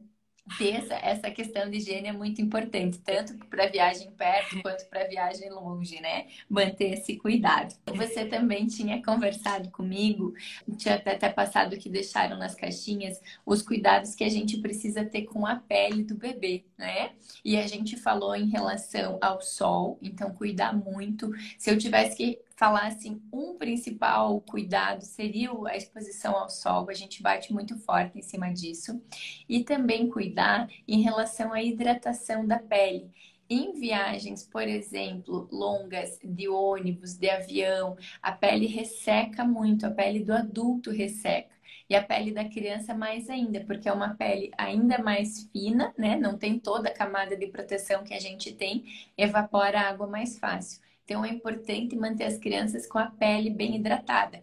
[0.59, 5.07] ter essa, essa questão de higiene é muito importante, tanto para viagem perto quanto para
[5.09, 6.27] viagem longe, né?
[6.49, 7.75] Manter esse cuidado.
[7.95, 10.35] Você também tinha conversado comigo,
[10.77, 15.23] tinha até, até passado que deixaram nas caixinhas os cuidados que a gente precisa ter
[15.23, 17.13] com a pele do bebê, né?
[17.43, 21.33] E a gente falou em relação ao sol, então cuidar muito.
[21.57, 26.95] Se eu tivesse que falar assim, um principal cuidado seria a exposição ao sol, a
[26.95, 29.01] gente bate muito forte em cima disso,
[29.49, 33.11] e também cuidar em relação à hidratação da pele.
[33.49, 40.21] Em viagens, por exemplo, longas de ônibus, de avião, a pele resseca muito, a pele
[40.21, 41.53] do adulto resseca.
[41.89, 46.17] E a pele da criança mais ainda, porque é uma pele ainda mais fina, né?
[46.17, 48.85] Não tem toda a camada de proteção que a gente tem,
[49.19, 50.84] evapora a água mais fácil.
[51.05, 54.43] Então é importante manter as crianças com a pele bem hidratada.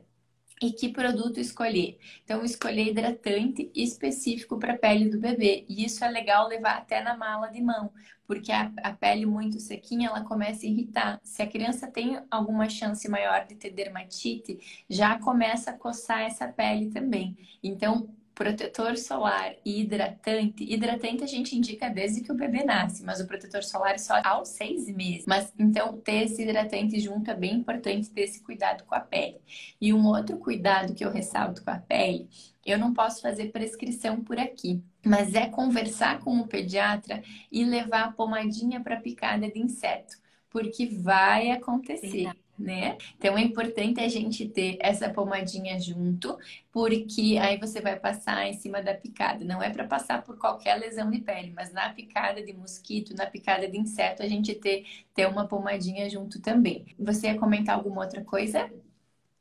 [0.62, 1.98] E que produto escolher?
[2.24, 5.66] Então, escolher hidratante específico para a pele do bebê.
[5.68, 7.92] E isso é legal levar até na mala de mão,
[8.28, 11.20] porque a, a, pele muito sequinha ela começa a irritar.
[11.24, 16.48] Se a criança tem alguma chance maior de ter dermatite, já começa a coçar essa
[16.48, 17.36] pele também.
[17.64, 18.08] Então,
[18.42, 20.64] protetor solar e hidratante.
[20.64, 24.50] Hidratante a gente indica desde que o bebê nasce, mas o protetor solar só aos
[24.50, 25.26] seis meses.
[25.28, 29.40] Mas então ter esse hidratante junto é bem importante ter esse cuidado com a pele.
[29.80, 32.28] E um outro cuidado que eu ressalto com a pele,
[32.66, 38.06] eu não posso fazer prescrição por aqui, mas é conversar com o pediatra e levar
[38.06, 40.16] a pomadinha para picada de inseto,
[40.50, 42.98] porque vai acontecer né?
[43.18, 46.38] Então é importante a gente ter essa pomadinha junto,
[46.72, 49.44] porque aí você vai passar em cima da picada.
[49.44, 53.26] Não é para passar por qualquer lesão de pele, mas na picada de mosquito, na
[53.26, 56.86] picada de inseto, a gente ter, ter uma pomadinha junto também.
[57.00, 58.70] Você ia comentar alguma outra coisa?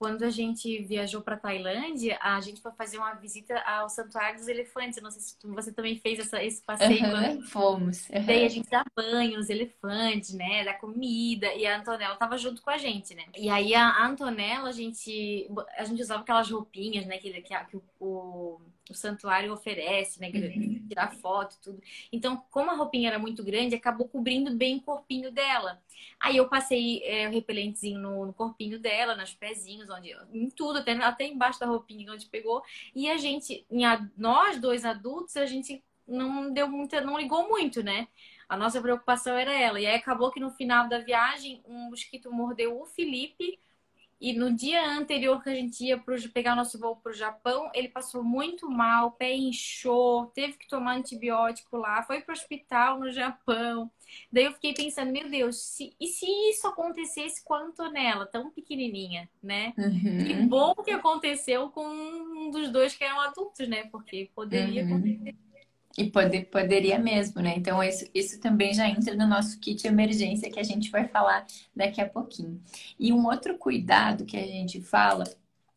[0.01, 4.49] Quando a gente viajou para Tailândia, a gente foi fazer uma visita ao Santuário dos
[4.49, 4.97] Elefantes.
[4.97, 7.05] Eu não sei se você também fez essa, esse passeio.
[7.05, 8.09] Uhum, fomos.
[8.09, 8.25] Uhum.
[8.25, 10.65] Daí a gente dá banho nos elefantes, né?
[10.65, 11.53] Dá comida.
[11.53, 13.25] E a Antonella tava junto com a gente, né?
[13.37, 17.19] E aí a Antonella, a gente, a gente usava aquelas roupinhas, né?
[17.19, 18.61] Que, que, que o, o
[18.95, 20.31] santuário oferece, né?
[20.35, 20.87] Uhum.
[20.89, 21.83] Tirar foto, tudo.
[22.13, 25.83] Então, como a roupinha era muito grande, acabou cobrindo bem o corpinho dela.
[26.19, 30.79] Aí eu passei é, o repelentezinho no, no, corpinho dela, nos pezinhos, onde, em tudo,
[30.79, 32.63] até, até embaixo da roupinha onde pegou.
[32.95, 33.65] E a gente,
[34.17, 38.09] nós dois adultos, a gente não deu muita, não ligou muito, né?
[38.49, 39.81] A nossa preocupação era ela.
[39.81, 43.59] E aí acabou que no final da viagem, um mosquito mordeu o Felipe
[44.21, 47.15] e no dia anterior que a gente ia pro, pegar o nosso voo para o
[47.15, 52.33] Japão, ele passou muito mal, o pé inchou, teve que tomar antibiótico lá, foi para
[52.33, 53.91] o hospital no Japão.
[54.31, 58.51] Daí eu fiquei pensando, meu Deus, se, e se isso acontecesse com a Antonella, tão
[58.51, 59.73] pequenininha, né?
[59.79, 60.25] Uhum.
[60.27, 63.85] Que bom que aconteceu com um dos dois que eram adultos, né?
[63.85, 64.97] Porque poderia uhum.
[64.97, 65.37] acontecer
[65.99, 67.55] e pode, poderia mesmo, né?
[67.57, 71.47] Então, isso, isso também já entra no nosso kit emergência que a gente vai falar
[71.75, 72.61] daqui a pouquinho.
[72.99, 75.25] E um outro cuidado que a gente fala,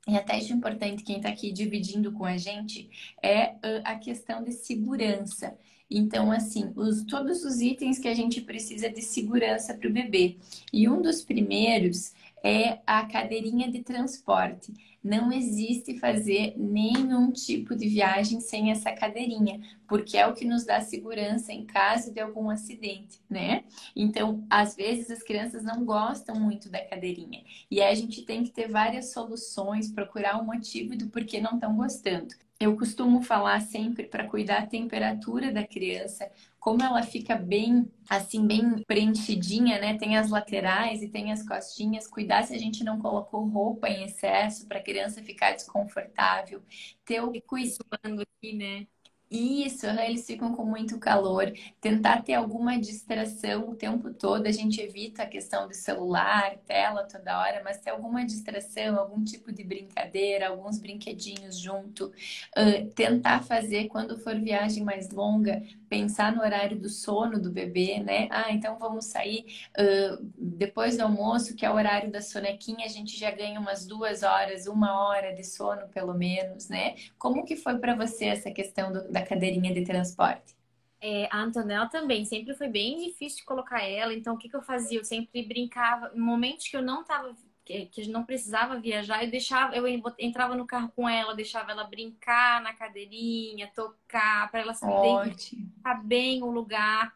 [0.08, 2.90] e até acho importante quem está aqui dividindo com a gente,
[3.22, 5.58] é a questão de segurança.
[5.90, 10.38] Então, assim, os, todos os itens que a gente precisa de segurança para o bebê.
[10.72, 14.74] E um dos primeiros é a cadeirinha de transporte.
[15.02, 20.64] Não existe fazer nenhum tipo de viagem sem essa cadeirinha, porque é o que nos
[20.66, 23.64] dá segurança em caso de algum acidente, né?
[23.96, 28.52] Então, às vezes as crianças não gostam muito da cadeirinha e a gente tem que
[28.52, 32.34] ter várias soluções, procurar um motivo do porquê não estão gostando.
[32.60, 36.32] Eu costumo falar sempre para cuidar a temperatura da criança,
[36.64, 39.98] como ela fica bem, assim, bem preenchidinha, né?
[39.98, 42.08] Tem as laterais e tem as costinhas.
[42.08, 46.64] Cuidar se a gente não colocou roupa em excesso para a criança ficar desconfortável.
[47.04, 48.88] Ter o cuidado aqui, né?
[49.36, 51.52] Isso, eles ficam com muito calor.
[51.82, 54.46] Tentar ter alguma distração o tempo todo.
[54.46, 59.24] A gente evita a questão de celular, tela toda hora, mas ter alguma distração, algum
[59.24, 62.14] tipo de brincadeira, alguns brinquedinhos junto.
[62.56, 68.00] Uh, tentar fazer, quando for viagem mais longa, pensar no horário do sono do bebê,
[68.00, 68.28] né?
[68.32, 69.46] Ah, então vamos sair
[69.78, 73.86] uh, depois do almoço, que é o horário da sonequinha, a gente já ganha umas
[73.86, 76.96] duas horas, uma hora de sono pelo menos, né?
[77.20, 80.56] Como que foi para você essa questão do, da cadeirinha de transporte?
[81.00, 84.64] É, a Antonella também, sempre foi bem difícil colocar ela, então o que, que eu
[84.64, 84.98] fazia?
[84.98, 89.32] Eu sempre brincava, em momentos que eu não estava que, que não precisava viajar, eu
[89.32, 89.88] deixava, eu
[90.20, 96.04] entrava no carro com ela, deixava ela brincar na cadeirinha, tocar, para ela saber ficar
[96.04, 97.14] bem o lugar.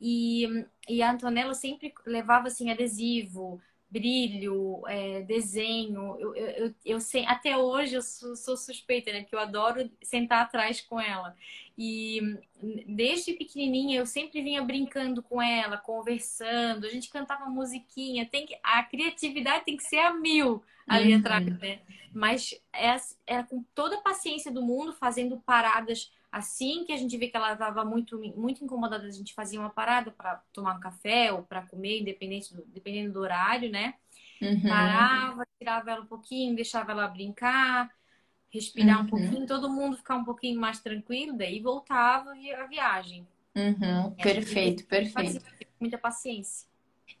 [0.00, 0.46] E,
[0.88, 6.16] e a Antonella sempre levava assim adesivo, brilho, é, desenho.
[6.18, 9.20] Eu, eu, eu, eu, sei, até hoje eu sou, sou, suspeita, né?
[9.20, 11.34] Porque eu adoro sentar atrás com ela.
[11.76, 12.20] E
[12.86, 16.86] desde pequenininha eu sempre vinha brincando com ela, conversando.
[16.86, 18.26] A gente cantava musiquinha.
[18.26, 21.20] Tem que, a criatividade tem que ser a mil ali uhum.
[21.20, 21.80] atrás, né?
[22.12, 22.96] Mas é,
[23.26, 27.36] é com toda a paciência do mundo, fazendo paradas Assim que a gente vê que
[27.36, 31.42] ela estava muito, muito incomodada, a gente fazia uma parada para tomar um café ou
[31.42, 33.94] para comer, independente do, dependendo do horário, né?
[34.40, 34.68] Uhum.
[34.68, 37.90] Parava, tirava ela um pouquinho, deixava ela brincar,
[38.50, 39.04] respirar uhum.
[39.04, 43.26] um pouquinho, todo mundo ficar um pouquinho mais tranquilo, daí voltava a viagem.
[43.56, 44.12] Uhum.
[44.12, 45.44] Perfeito, perfeito.
[45.80, 46.68] Muita paciência.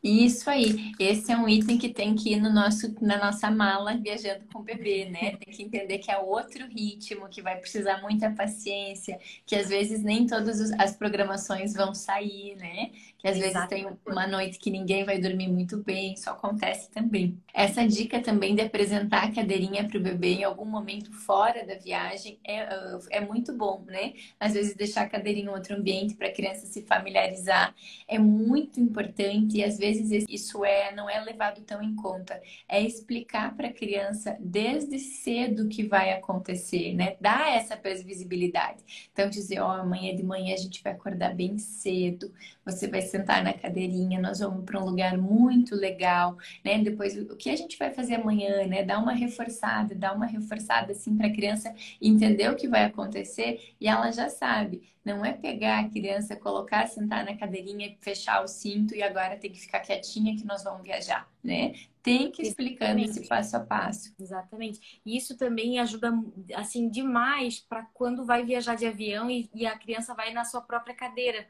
[0.02, 3.96] Isso aí, esse é um item que tem que ir no nosso, na nossa mala
[3.96, 5.36] viajando com o bebê, né?
[5.36, 10.02] Tem que entender que é outro ritmo, que vai precisar muita paciência, que às vezes
[10.02, 12.90] nem todas as programações vão sair, né?
[13.18, 17.36] Que às vezes tem uma noite que ninguém vai dormir muito bem, isso acontece também.
[17.52, 21.74] Essa dica também de apresentar a cadeirinha para o bebê em algum momento fora da
[21.74, 22.68] viagem é,
[23.10, 24.12] é muito bom, né?
[24.38, 27.74] Às vezes deixar a cadeirinha em outro ambiente para a criança se familiarizar
[28.06, 32.40] é muito importante e às às vezes isso é não é levado tão em conta.
[32.68, 37.16] É explicar para a criança desde cedo o que vai acontecer, né?
[37.20, 39.08] Dar essa previsibilidade.
[39.12, 42.32] Então dizer, ó, oh, amanhã de manhã a gente vai acordar bem cedo,
[42.72, 46.78] você vai sentar na cadeirinha, nós vamos para um lugar muito legal, né?
[46.78, 48.82] Depois o que a gente vai fazer amanhã, né?
[48.84, 53.74] Dar uma reforçada, dar uma reforçada assim para a criança entender o que vai acontecer
[53.80, 54.82] e ela já sabe.
[55.04, 59.50] Não é pegar a criança, colocar, sentar na cadeirinha, fechar o cinto e agora tem
[59.50, 61.72] que ficar quietinha que nós vamos viajar, né?
[62.02, 63.10] Tem que ir explicando Exatamente.
[63.10, 64.14] esse passo a passo.
[64.20, 65.00] Exatamente.
[65.06, 66.12] E isso também ajuda
[66.54, 70.60] assim demais para quando vai viajar de avião e, e a criança vai na sua
[70.60, 71.46] própria cadeira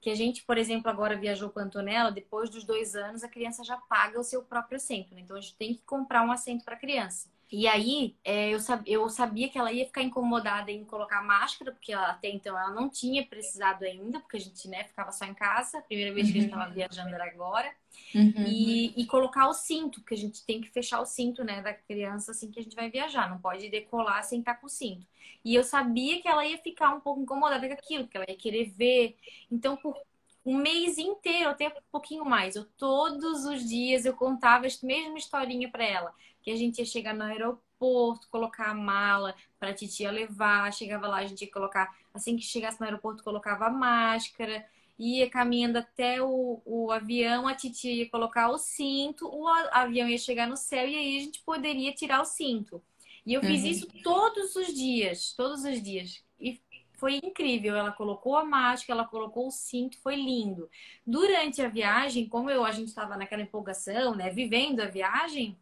[0.00, 3.28] que a gente, por exemplo, agora viajou com a Antonella, depois dos dois anos a
[3.28, 5.20] criança já paga o seu próprio assento, né?
[5.22, 7.28] Então a gente tem que comprar um assento para a criança.
[7.50, 11.72] E aí é, eu, sab, eu sabia que ela ia ficar incomodada em colocar máscara,
[11.72, 15.24] porque ela, até então ela não tinha precisado ainda, porque a gente né, ficava só
[15.24, 15.78] em casa.
[15.78, 16.74] A primeira vez que a gente estava uhum.
[16.74, 17.72] viajando era agora.
[18.14, 18.44] Uhum.
[18.46, 21.72] E, e, colocar o cinto, porque a gente tem que fechar o cinto né, da
[21.72, 23.30] criança assim que a gente vai viajar.
[23.30, 25.06] Não pode decolar sem estar com o cinto.
[25.42, 28.36] E eu sabia que ela ia ficar um pouco incomodada com aquilo, que ela ia
[28.36, 29.16] querer ver.
[29.50, 29.96] Então, por
[30.44, 35.16] um mês inteiro, até um pouquinho mais, eu todos os dias eu contava a mesma
[35.16, 36.14] historinha para ela
[36.48, 41.06] que a gente ia chegar no aeroporto, colocar a mala para a titia levar, chegava
[41.06, 44.64] lá, a gente ia colocar, assim que chegasse no aeroporto, colocava a máscara,
[44.98, 50.16] ia caminhando até o, o avião, a titia ia colocar o cinto, o avião ia
[50.16, 52.82] chegar no céu e aí a gente poderia tirar o cinto.
[53.26, 53.68] E eu fiz uhum.
[53.68, 56.24] isso todos os dias, todos os dias.
[56.40, 56.58] E
[56.94, 57.76] foi incrível.
[57.76, 60.70] Ela colocou a máscara, ela colocou o cinto, foi lindo.
[61.06, 65.58] Durante a viagem, como eu, a gente estava naquela empolgação, né, vivendo a viagem,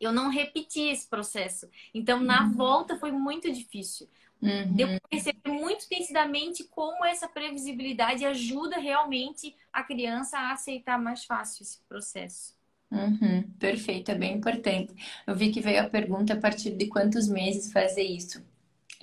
[0.00, 1.68] eu não repeti esse processo.
[1.94, 2.52] Então, na uhum.
[2.52, 4.08] volta foi muito difícil.
[4.40, 4.74] Uhum.
[4.74, 11.24] Deu para perceber muito nitidamente como essa previsibilidade ajuda realmente a criança a aceitar mais
[11.24, 12.54] fácil esse processo.
[12.90, 13.42] Uhum.
[13.58, 14.94] Perfeito, é bem importante.
[15.26, 18.44] Eu vi que veio a pergunta a partir de quantos meses fazer isso.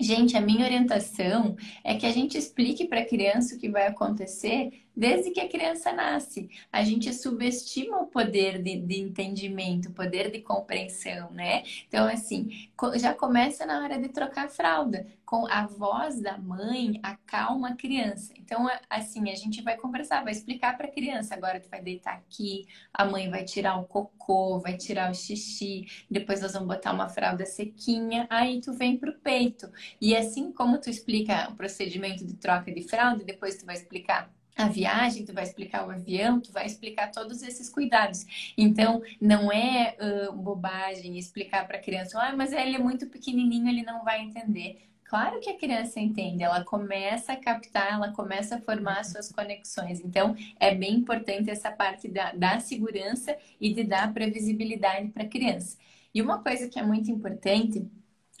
[0.00, 3.86] Gente, a minha orientação é que a gente explique para a criança o que vai
[3.86, 6.48] acontecer desde que a criança nasce.
[6.72, 11.64] A gente subestima o poder de, de, entendimento, o poder de compreensão, né?
[11.88, 15.06] Então, assim, já começa na hora de trocar a fralda.
[15.24, 18.32] Com a voz da mãe, acalma a criança.
[18.36, 22.14] Então, assim, a gente vai conversar, vai explicar para a criança: agora tu vai deitar
[22.14, 26.92] aqui, a mãe vai tirar o cocô, vai tirar o xixi, depois nós vamos botar
[26.92, 29.68] uma fralda sequinha, aí tu vem pro peito.
[30.00, 34.30] E assim como tu explica o procedimento de troca de fralda, depois tu vai explicar
[34.56, 38.24] a viagem, tu vai explicar o avião, tu vai explicar todos esses cuidados.
[38.56, 43.68] Então, não é uh, bobagem explicar para a criança, ah, mas ele é muito pequenininho,
[43.68, 44.88] ele não vai entender.
[45.04, 50.00] Claro que a criança entende, ela começa a captar, ela começa a formar suas conexões.
[50.00, 55.28] Então, é bem importante essa parte da, da segurança e de dar previsibilidade para a
[55.28, 55.76] criança.
[56.12, 57.86] E uma coisa que é muito importante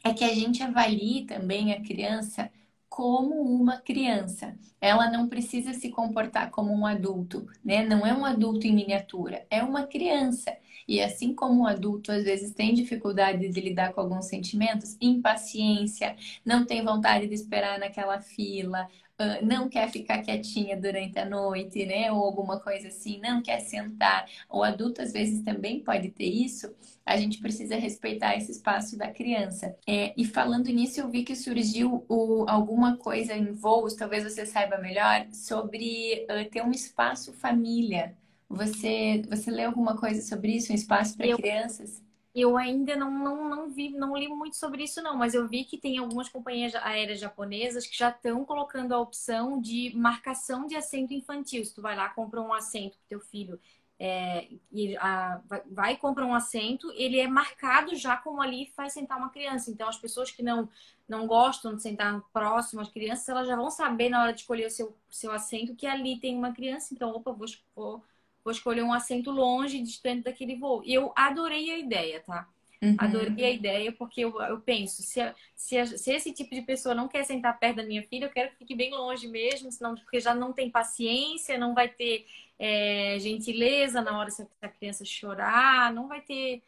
[0.02, 2.50] é que a gente avalie também a criança
[2.94, 4.56] como uma criança.
[4.80, 7.84] Ela não precisa se comportar como um adulto, né?
[7.84, 10.56] Não é um adulto em miniatura, é uma criança.
[10.86, 16.14] E assim como o adulto às vezes tem dificuldade de lidar com alguns sentimentos, impaciência,
[16.44, 18.86] não tem vontade de esperar naquela fila,
[19.20, 22.10] uh, não quer ficar quietinha durante a noite, né?
[22.12, 24.26] Ou alguma coisa assim, não quer sentar.
[24.48, 26.74] O adulto às vezes também pode ter isso.
[27.04, 29.76] A gente precisa respeitar esse espaço da criança.
[29.86, 34.46] É, e falando nisso, eu vi que surgiu o, alguma coisa em voos, talvez você
[34.46, 38.16] saiba melhor, sobre uh, ter um espaço família.
[38.48, 40.72] Você, você leu alguma coisa sobre isso?
[40.72, 42.02] Um espaço para crianças?
[42.34, 45.64] Eu ainda não, não, não vi, não li muito sobre isso, não, mas eu vi
[45.64, 50.74] que tem algumas companhias aéreas japonesas que já estão colocando a opção de marcação de
[50.74, 51.64] assento infantil.
[51.64, 53.60] Se tu vai lá, compra um assento para teu filho
[53.98, 58.92] é, e a, vai e compra um assento, ele é marcado já como ali faz
[58.92, 59.70] sentar uma criança.
[59.70, 60.68] Então, as pessoas que não,
[61.08, 64.66] não gostam de sentar próximo às crianças, elas já vão saber na hora de escolher
[64.66, 66.92] o seu, seu assento que ali tem uma criança.
[66.92, 68.02] Então, opa, vou, vou
[68.44, 70.82] vou escolher um assento longe, distante daquele voo.
[70.84, 72.46] E eu adorei a ideia, tá?
[72.82, 72.96] Uhum.
[72.98, 75.20] Adorei a ideia, porque eu, eu penso, se,
[75.56, 78.50] se, se, esse tipo de pessoa não quer sentar perto da minha filha, eu quero
[78.50, 82.26] que fique bem longe mesmo, senão, porque já não tem paciência, não vai ter
[82.58, 86.62] é, gentileza na hora se a criança chorar, não vai ter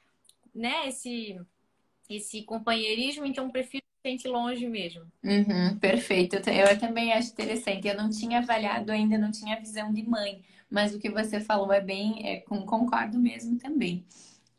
[0.54, 1.38] né, esse,
[2.08, 5.02] esse companheirismo, então prefiro que sente longe mesmo.
[5.22, 7.86] Uhum, perfeito, eu também acho interessante.
[7.86, 11.72] Eu não tinha avaliado ainda, não tinha visão de mãe mas o que você falou
[11.72, 14.04] é bem, é, concordo mesmo também.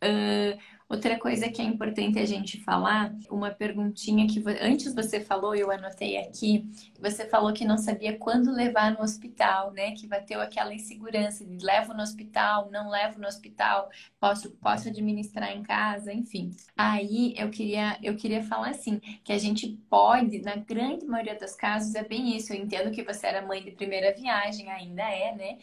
[0.03, 0.57] Uh,
[0.89, 5.69] Outra coisa que é importante a gente falar, uma perguntinha que antes você falou, eu
[5.69, 6.65] anotei aqui,
[6.97, 9.91] você falou que não sabia quando levar no hospital, né?
[9.91, 15.51] Que bateu aquela insegurança de levo no hospital, não levo no hospital, posso, posso administrar
[15.51, 16.51] em casa, enfim.
[16.77, 21.53] Aí eu queria, eu queria falar assim, que a gente pode, na grande maioria dos
[21.53, 22.53] casos, é bem isso.
[22.53, 25.57] Eu entendo que você era mãe de primeira viagem, ainda é, né?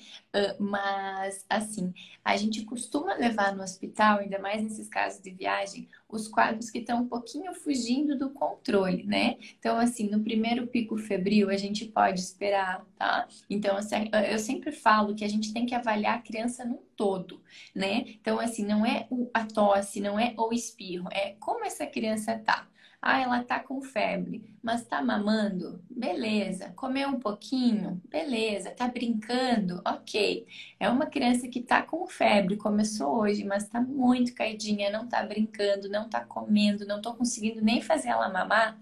[0.61, 6.29] Mas assim, a gente costuma levar no hospital, ainda mais nesses casos de viagem, os
[6.29, 9.37] quadros que estão um pouquinho fugindo do controle, né?
[9.59, 13.27] Então, assim, no primeiro pico febril, a gente pode esperar, tá?
[13.49, 17.43] Então, assim, eu sempre falo que a gente tem que avaliar a criança num todo,
[17.75, 18.05] né?
[18.09, 22.69] Então, assim, não é a tosse, não é o espirro, é como essa criança tá.
[23.07, 25.85] Ah, ela tá com febre, mas tá mamando?
[25.91, 26.71] Beleza.
[26.75, 28.01] Comeu um pouquinho?
[28.09, 28.71] Beleza.
[28.71, 29.83] Tá brincando?
[29.87, 30.47] Ok.
[30.81, 35.23] É uma criança que tá com febre, começou hoje, mas tá muito caidinha, não tá
[35.23, 38.81] brincando, não tá comendo, não tô conseguindo nem fazer ela mamar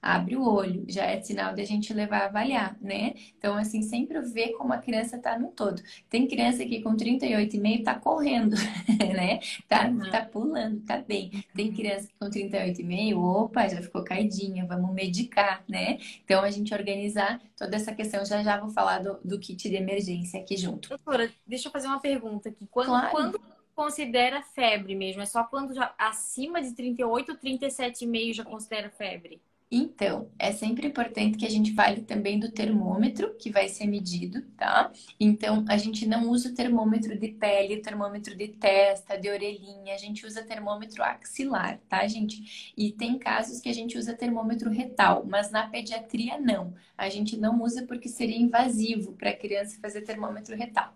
[0.00, 3.14] abre o olho, já é sinal de a gente levar a avaliar, né?
[3.36, 5.82] Então, assim, sempre ver como a criança tá no todo.
[6.08, 8.54] Tem criança que com 38,5 tá correndo,
[9.14, 9.40] né?
[9.68, 10.10] Tá, uhum.
[10.10, 11.44] tá pulando, tá bem.
[11.54, 15.98] Tem criança que com 38,5, opa, já ficou caidinha, vamos medicar, né?
[16.24, 19.76] Então, a gente organizar toda essa questão, já já vou falar do, do kit de
[19.76, 20.88] emergência aqui junto.
[20.90, 22.66] Doutora, deixa eu fazer uma pergunta aqui.
[22.70, 23.10] Quando, claro.
[23.10, 23.40] quando
[23.74, 25.22] considera febre mesmo?
[25.22, 29.40] É só quando já acima de 38 ou 37,5 já considera febre?
[29.70, 34.40] Então, é sempre importante que a gente fale também do termômetro que vai ser medido,
[34.56, 34.90] tá?
[35.20, 39.98] Então, a gente não usa o termômetro de pele, termômetro de testa, de orelhinha, a
[39.98, 42.72] gente usa termômetro axilar, tá, gente?
[42.78, 46.74] E tem casos que a gente usa termômetro retal, mas na pediatria não.
[46.96, 50.94] A gente não usa porque seria invasivo para a criança fazer termômetro retal.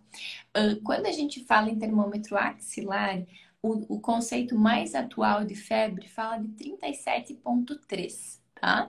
[0.82, 3.22] Quando a gente fala em termômetro axilar,
[3.62, 8.88] o, o conceito mais atual de febre fala de 37,3 tá?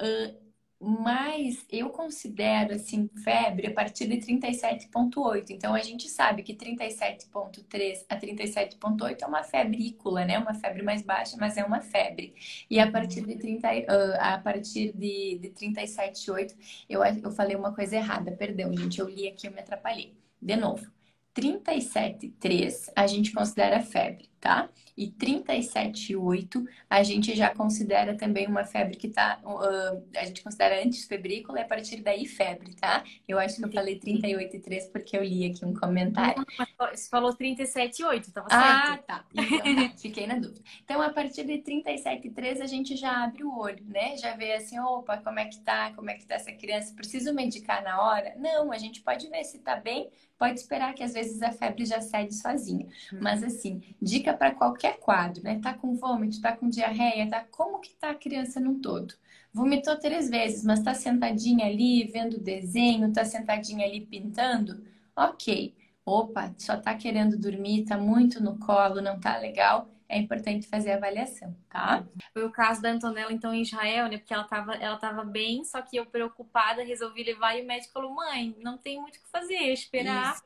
[0.00, 0.50] Uh,
[0.82, 5.50] mas eu considero assim febre a partir de 37.8.
[5.50, 10.38] Então a gente sabe que 37.3 a 37.8 é uma febrícula, né?
[10.38, 12.34] Uma febre mais baixa, mas é uma febre.
[12.70, 13.82] E a partir de 30 uh,
[14.20, 16.56] a partir de, de 37.8
[16.88, 20.16] eu eu falei uma coisa errada, perdão, gente, eu li aqui, eu me atrapalhei.
[20.40, 20.90] De novo.
[21.34, 24.68] 37,3 a gente considera febre, tá?
[24.96, 30.82] E 37,8 a gente já considera também uma febre que tá, uh, a gente considera
[30.82, 33.04] antes febrícula e a partir daí febre, tá?
[33.28, 36.44] Eu acho que eu falei 38,3 porque eu li aqui um comentário.
[36.90, 38.90] Você falou 37,8, tava ah, certo?
[38.90, 39.24] Ah, tá.
[39.60, 39.96] Então, tá.
[39.98, 40.60] Fiquei na dúvida.
[40.84, 44.16] Então, a partir de 37,3 a gente já abre o olho, né?
[44.16, 45.92] Já vê assim, opa, como é que tá?
[45.94, 46.94] Como é que tá essa criança?
[46.94, 48.34] Preciso medicar na hora?
[48.38, 51.84] Não, a gente pode ver se tá bem, pode esperar que às vezes a febre
[51.84, 52.86] já cede sozinha.
[53.12, 53.18] Uhum.
[53.20, 55.60] Mas assim, dica para qualquer quadro, né?
[55.62, 57.44] Tá com vômito, tá com diarreia, tá?
[57.50, 59.14] Como que tá a criança num todo?
[59.52, 64.84] Vomitou três vezes, mas tá sentadinha ali vendo desenho, tá sentadinha ali pintando?
[65.16, 65.74] Ok.
[66.04, 70.90] Opa, só tá querendo dormir, tá muito no colo, não tá legal é importante fazer
[70.90, 72.04] a avaliação, tá?
[72.32, 74.18] Foi o caso da Antonella, então, em Israel, né?
[74.18, 77.92] Porque ela tava, ela tava bem, só que eu preocupada resolvi levar e o médico
[77.92, 80.34] falou: mãe, não tem muito o que fazer, esperar.
[80.34, 80.42] Isso.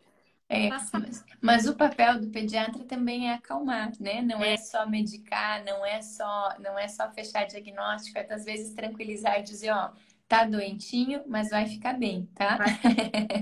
[0.49, 4.21] É, mas, mas, o papel do pediatra também é acalmar, né?
[4.21, 4.55] Não é.
[4.55, 4.57] é.
[4.59, 9.43] só medicar, não é só, não é só fechar diagnóstico, é às vezes tranquilizar e
[9.43, 9.91] dizer, ó,
[10.29, 12.59] tá doentinho, mas vai ficar bem, tá?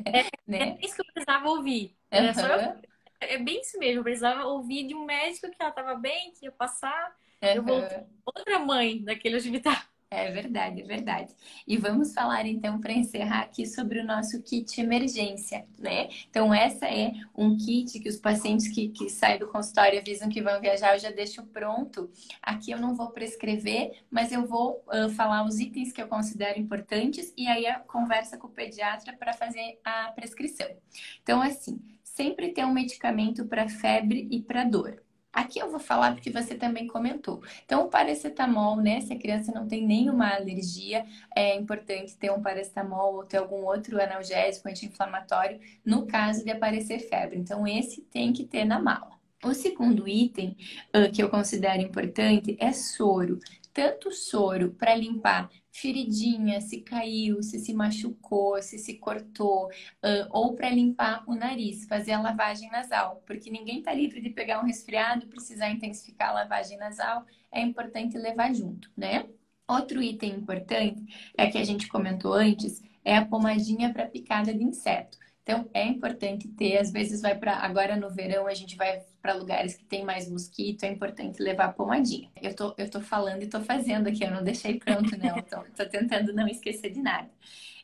[0.07, 0.77] É, né?
[0.81, 1.97] é isso que eu precisava ouvir.
[2.13, 2.21] Uhum.
[2.21, 2.83] eu
[3.23, 4.01] é bem isso mesmo.
[4.01, 7.15] Eu precisava ouvir de um médico que ela estava bem, que ia passar.
[7.43, 7.49] Uhum.
[7.49, 7.83] Eu vou
[8.25, 9.77] outra mãe daquele hospital.
[10.15, 11.35] É verdade, é verdade.
[11.67, 16.11] E vamos falar então para encerrar aqui sobre o nosso kit emergência, né?
[16.29, 20.43] Então, essa é um kit que os pacientes que, que saem do consultório avisam que
[20.43, 22.11] vão viajar, eu já deixo pronto.
[22.43, 26.61] Aqui eu não vou prescrever, mas eu vou uh, falar os itens que eu considero
[26.61, 30.69] importantes e aí a conversa com o pediatra para fazer a prescrição.
[31.23, 35.03] Então, assim, sempre ter um medicamento para febre e para dor.
[35.33, 37.43] Aqui eu vou falar porque você também comentou.
[37.65, 39.01] Então, o paracetamol, né?
[39.01, 43.65] Se a criança não tem nenhuma alergia, é importante ter um paracetamol ou ter algum
[43.65, 47.39] outro analgésico anti-inflamatório no caso de aparecer febre.
[47.39, 49.13] Então, esse tem que ter na mala.
[49.43, 50.57] O segundo item
[50.95, 53.39] uh, que eu considero importante é soro.
[53.73, 59.71] Tanto soro para limpar feridinha, se caiu, se se machucou, se se cortou,
[60.31, 64.61] ou para limpar o nariz, fazer a lavagem nasal, porque ninguém está livre de pegar
[64.61, 69.27] um resfriado, precisar intensificar a lavagem nasal, é importante levar junto, né?
[69.67, 71.03] Outro item importante
[71.37, 75.19] é que a gente comentou antes, é a pomadinha para picada de inseto.
[75.43, 79.35] Então, é importante ter, às vezes vai para agora no verão a gente vai para
[79.35, 82.29] lugares que tem mais mosquito, é importante levar pomadinha.
[82.43, 85.63] Eu tô, eu tô falando e tô fazendo aqui, eu não deixei pronto não, tô,
[85.77, 87.31] tô tentando não esquecer de nada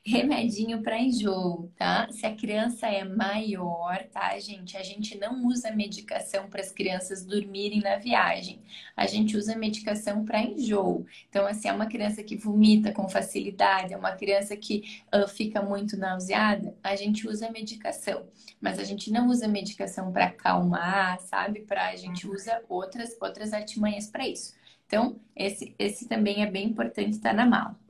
[0.04, 2.08] remedinho para enjoo, tá?
[2.10, 4.76] Se a criança é maior, tá, gente?
[4.76, 8.60] A gente não usa medicação para as crianças dormirem na viagem.
[8.96, 11.06] A gente usa medicação para enjoo.
[11.28, 15.62] Então, assim, é uma criança que vomita com facilidade, é uma criança que uh, fica
[15.62, 18.26] muito nauseada, a gente usa medicação.
[18.60, 21.60] Mas a gente não usa medicação para acalmar, sabe?
[21.60, 24.54] Para a gente usa outras outras artimanhas para isso.
[24.86, 27.87] Então, esse, esse também é bem importante estar tá na mala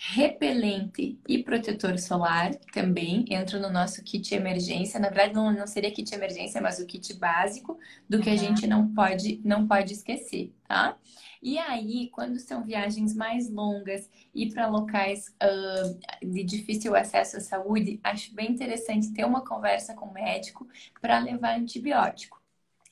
[0.00, 5.00] repelente e protetor solar também entram no nosso kit emergência.
[5.00, 7.76] Na verdade, não, não seria kit emergência, mas o kit básico
[8.08, 8.34] do que uhum.
[8.34, 10.96] a gente não pode, não pode esquecer, tá?
[11.42, 17.40] E aí, quando são viagens mais longas e para locais uh, de difícil acesso à
[17.40, 20.68] saúde, acho bem interessante ter uma conversa com o médico
[21.00, 22.37] para levar antibiótico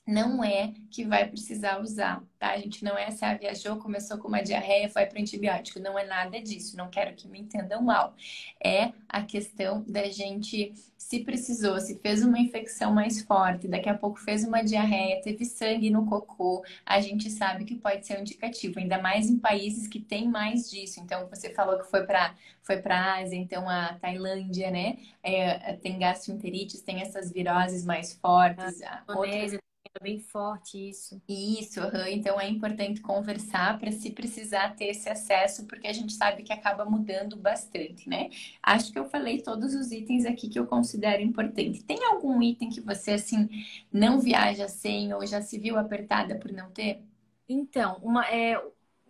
[0.07, 2.53] não é que vai precisar usar, tá?
[2.53, 5.81] A gente não é se ah, viajou, começou com uma diarreia, foi para antibiótico.
[5.81, 6.77] Não é nada disso.
[6.77, 8.15] Não quero que me entendam mal.
[8.63, 13.99] É a questão da gente, se precisou, se fez uma infecção mais forte, daqui a
[13.99, 18.21] pouco fez uma diarreia, teve sangue no cocô, a gente sabe que pode ser um
[18.21, 21.01] indicativo, ainda mais em países que tem mais disso.
[21.01, 24.99] Então, você falou que foi para foi para Ásia, então a Tailândia, né?
[25.23, 28.83] É, tem gastroenterites, tem essas viroses mais fortes.
[28.83, 29.66] A outras
[30.01, 31.21] bem forte isso.
[31.29, 32.07] Isso, uhum.
[32.07, 36.53] então é importante conversar para se precisar ter esse acesso, porque a gente sabe que
[36.53, 38.31] acaba mudando bastante, né?
[38.63, 41.83] Acho que eu falei todos os itens aqui que eu considero importante.
[41.83, 43.49] Tem algum item que você assim
[43.93, 47.03] não viaja sem ou já se viu apertada por não ter?
[47.49, 48.61] Então, uma, é,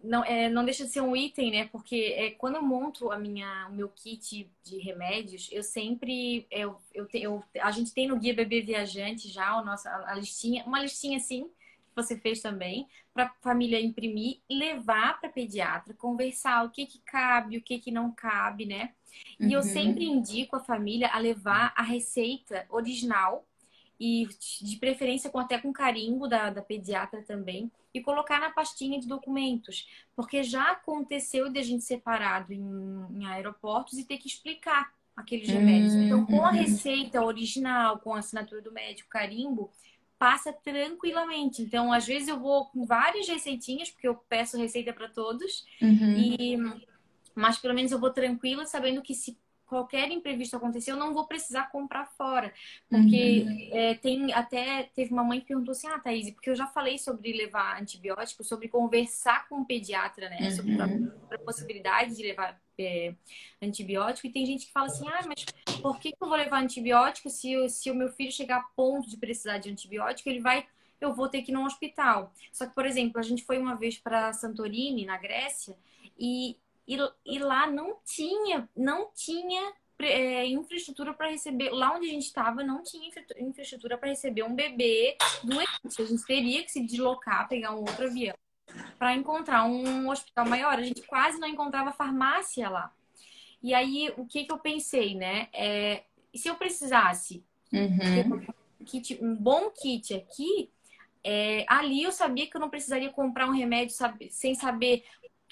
[0.06, 1.68] não, é, não deixa de ser um item, né?
[1.70, 6.46] Porque é, quando eu monto a minha, o meu kit de remédios, eu sempre.
[6.50, 10.64] Eu, eu, eu, a gente tem no Guia Bebê Viajante já a nossa a listinha,
[10.64, 16.64] uma listinha assim, que você fez também, para a família imprimir, levar para pediatra, conversar
[16.64, 18.92] o que, que cabe, o que, que não cabe, né?
[19.40, 19.52] E uhum.
[19.52, 23.46] eu sempre indico a família a levar a receita original
[23.98, 24.28] e
[24.62, 29.08] de preferência com até com carimbo da, da pediatra também e colocar na pastinha de
[29.08, 32.60] documentos, porque já aconteceu de a gente separado em,
[33.10, 35.94] em aeroportos e ter que explicar aqueles remédios.
[35.94, 36.02] Uhum.
[36.02, 39.70] Então, com a receita original, com a assinatura do médico, carimbo,
[40.18, 41.62] passa tranquilamente.
[41.62, 46.16] Então, às vezes eu vou com várias receitinhas, porque eu peço receita para todos, uhum.
[46.18, 46.58] e
[47.34, 49.36] mas pelo menos eu vou tranquila sabendo que se
[49.66, 52.52] qualquer imprevisto acontecer, eu não vou precisar comprar fora.
[52.88, 53.68] Porque uhum.
[53.72, 56.98] é, tem até teve uma mãe que perguntou assim, ah, Thaís, porque eu já falei
[56.98, 60.38] sobre levar antibiótico, sobre conversar com o pediatra, né?
[60.40, 60.50] Uhum.
[60.50, 63.14] Sobre a, a, possibilidade de levar é,
[63.60, 64.26] antibiótico.
[64.26, 65.44] E tem gente que fala assim, ah, mas
[65.82, 69.08] por que, que eu vou levar antibiótico se, se o meu filho chegar a ponto
[69.08, 70.66] de precisar de antibiótico, ele vai
[70.98, 72.32] eu vou ter que ir no hospital.
[72.50, 75.76] Só que, por exemplo, a gente foi uma vez para Santorini, na Grécia,
[76.18, 76.56] e
[76.86, 81.70] e, e lá não tinha, não tinha é, infraestrutura para receber.
[81.70, 86.02] Lá onde a gente estava, não tinha infraestrutura para receber um bebê doente.
[86.02, 88.34] A gente teria que se deslocar, pegar um outro avião
[88.98, 90.78] para encontrar um hospital maior.
[90.78, 92.92] A gente quase não encontrava farmácia lá.
[93.62, 95.48] E aí, o que, que eu pensei, né?
[95.52, 98.42] É, se eu precisasse uhum.
[98.80, 100.70] um, kit, um bom kit aqui,
[101.24, 105.04] é, ali eu sabia que eu não precisaria comprar um remédio sabe, sem saber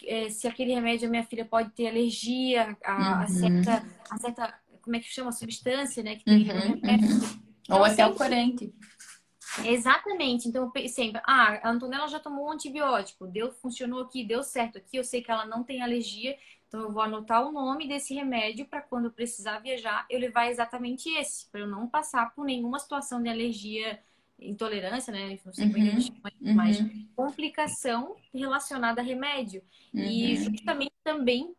[0.04, 3.22] é, se aquele remédio a minha filha pode ter alergia a, uhum.
[3.22, 6.16] a, certa, a certa, como é que chama, substância, né?
[6.16, 7.44] Que tem uhum, uhum.
[7.62, 8.74] Então, Ou até o corante.
[9.64, 10.48] Exatamente.
[10.48, 14.96] Então, sempre, ah, a Antonella já tomou um antibiótico, deu, funcionou aqui, deu certo aqui,
[14.96, 16.36] eu sei que ela não tem alergia,
[16.66, 20.50] então eu vou anotar o nome desse remédio para quando eu precisar viajar, eu levar
[20.50, 24.00] exatamente esse, para eu não passar por nenhuma situação de alergia
[24.38, 25.38] intolerância, né?
[25.44, 25.98] Não sei como uhum,
[26.40, 26.54] uhum.
[26.54, 26.78] mas
[27.14, 29.62] complicação relacionada a remédio.
[29.92, 30.02] Uhum.
[30.02, 31.54] E justamente também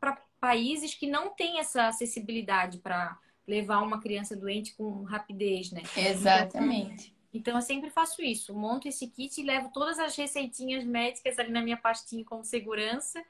[0.00, 5.82] para países que não têm essa acessibilidade para levar uma criança doente com rapidez, né?
[5.96, 7.14] Exatamente.
[7.32, 8.54] Então, eu sempre faço isso.
[8.54, 13.22] Monto esse kit e levo todas as receitinhas médicas ali na minha pastinha com segurança.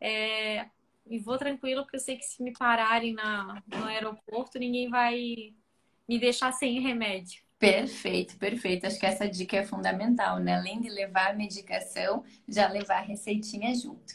[0.00, 0.66] É...
[1.06, 5.54] E vou tranquilo, porque eu sei que se me pararem na, no aeroporto, ninguém vai
[6.08, 7.42] me deixar sem remédio.
[7.60, 8.86] Perfeito, perfeito.
[8.86, 10.54] Acho que essa dica é fundamental, né?
[10.54, 14.14] Além de levar a medicação, já levar a receitinha junto.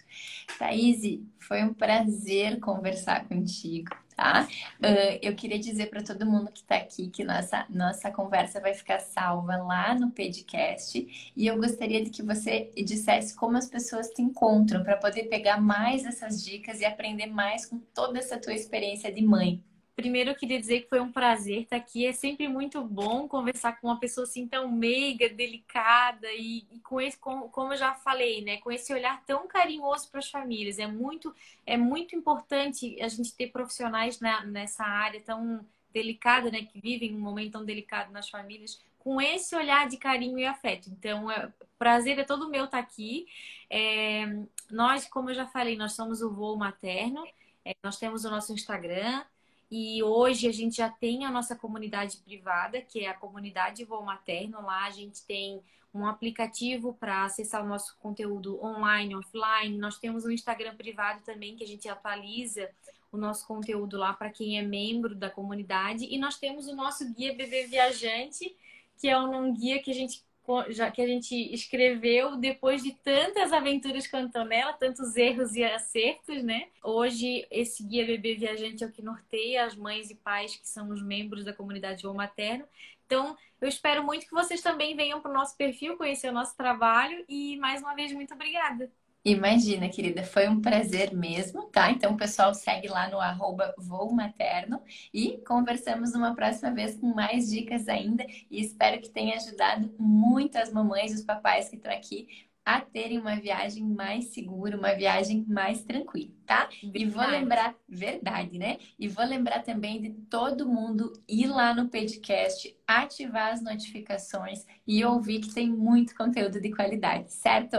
[0.58, 4.48] Thaís, foi um prazer conversar contigo, tá?
[4.80, 8.74] Uh, eu queria dizer para todo mundo que está aqui que nossa, nossa conversa vai
[8.74, 14.10] ficar salva lá no podcast e eu gostaria de que você dissesse como as pessoas
[14.10, 18.56] te encontram para poder pegar mais essas dicas e aprender mais com toda essa tua
[18.56, 19.64] experiência de mãe.
[19.96, 22.06] Primeiro, eu queria dizer que foi um prazer estar aqui.
[22.06, 27.00] É sempre muito bom conversar com uma pessoa assim tão meiga, delicada e, e com
[27.00, 30.80] esse, com, como eu já falei, né, com esse olhar tão carinhoso para as famílias.
[30.80, 31.34] É muito,
[31.66, 37.16] é muito importante a gente ter profissionais na, nessa área tão delicada, né, que vivem
[37.16, 40.90] um momento tão delicado nas famílias, com esse olhar de carinho e afeto.
[40.90, 43.28] Então, é, prazer é todo meu estar aqui.
[43.70, 44.26] É,
[44.70, 47.26] nós, como eu já falei, nós somos o Voo Materno.
[47.64, 49.24] É, nós temos o nosso Instagram,
[49.70, 54.04] e hoje a gente já tem a nossa comunidade privada, que é a comunidade Voo
[54.04, 54.62] Materno.
[54.62, 55.62] Lá a gente tem
[55.94, 59.78] um aplicativo para acessar o nosso conteúdo online, offline.
[59.78, 62.70] Nós temos um Instagram privado também que a gente atualiza
[63.12, 66.06] o nosso conteúdo lá para quem é membro da comunidade.
[66.06, 68.56] E nós temos o nosso guia Bebê Viajante,
[69.00, 70.24] que é um guia que a gente
[70.70, 75.64] já que a gente escreveu depois de tantas aventuras com a Antonella, tantos erros e
[75.64, 76.68] acertos, né?
[76.84, 80.90] Hoje, esse guia bebê viajante é o que norteia as mães e pais que são
[80.90, 82.66] os membros da comunidade ou materno.
[83.06, 86.56] Então, eu espero muito que vocês também venham para o nosso perfil conhecer o nosso
[86.58, 88.92] trabalho e mais uma vez muito obrigada.
[89.28, 91.90] Imagina, querida, foi um prazer mesmo, tá?
[91.90, 94.80] Então, o pessoal segue lá no arroba Voo Materno
[95.12, 100.58] e conversamos uma próxima vez com mais dicas ainda e espero que tenha ajudado muito
[100.58, 104.94] as mamães e os papais que estão aqui a terem uma viagem mais segura, uma
[104.96, 106.68] viagem mais tranquila, tá?
[106.82, 107.04] Verdade.
[107.04, 108.80] E vou lembrar, verdade, né?
[108.98, 115.06] E vou lembrar também de todo mundo ir lá no podcast, ativar as notificações e
[115.06, 117.78] ouvir que tem muito conteúdo de qualidade, certo?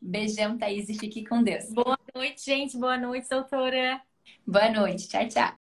[0.00, 1.72] Beijão, Thaís, e fique com Deus.
[1.72, 2.76] Boa noite, gente.
[2.78, 4.00] Boa noite, doutora.
[4.46, 5.08] Boa noite.
[5.08, 5.67] Tchau, tchau.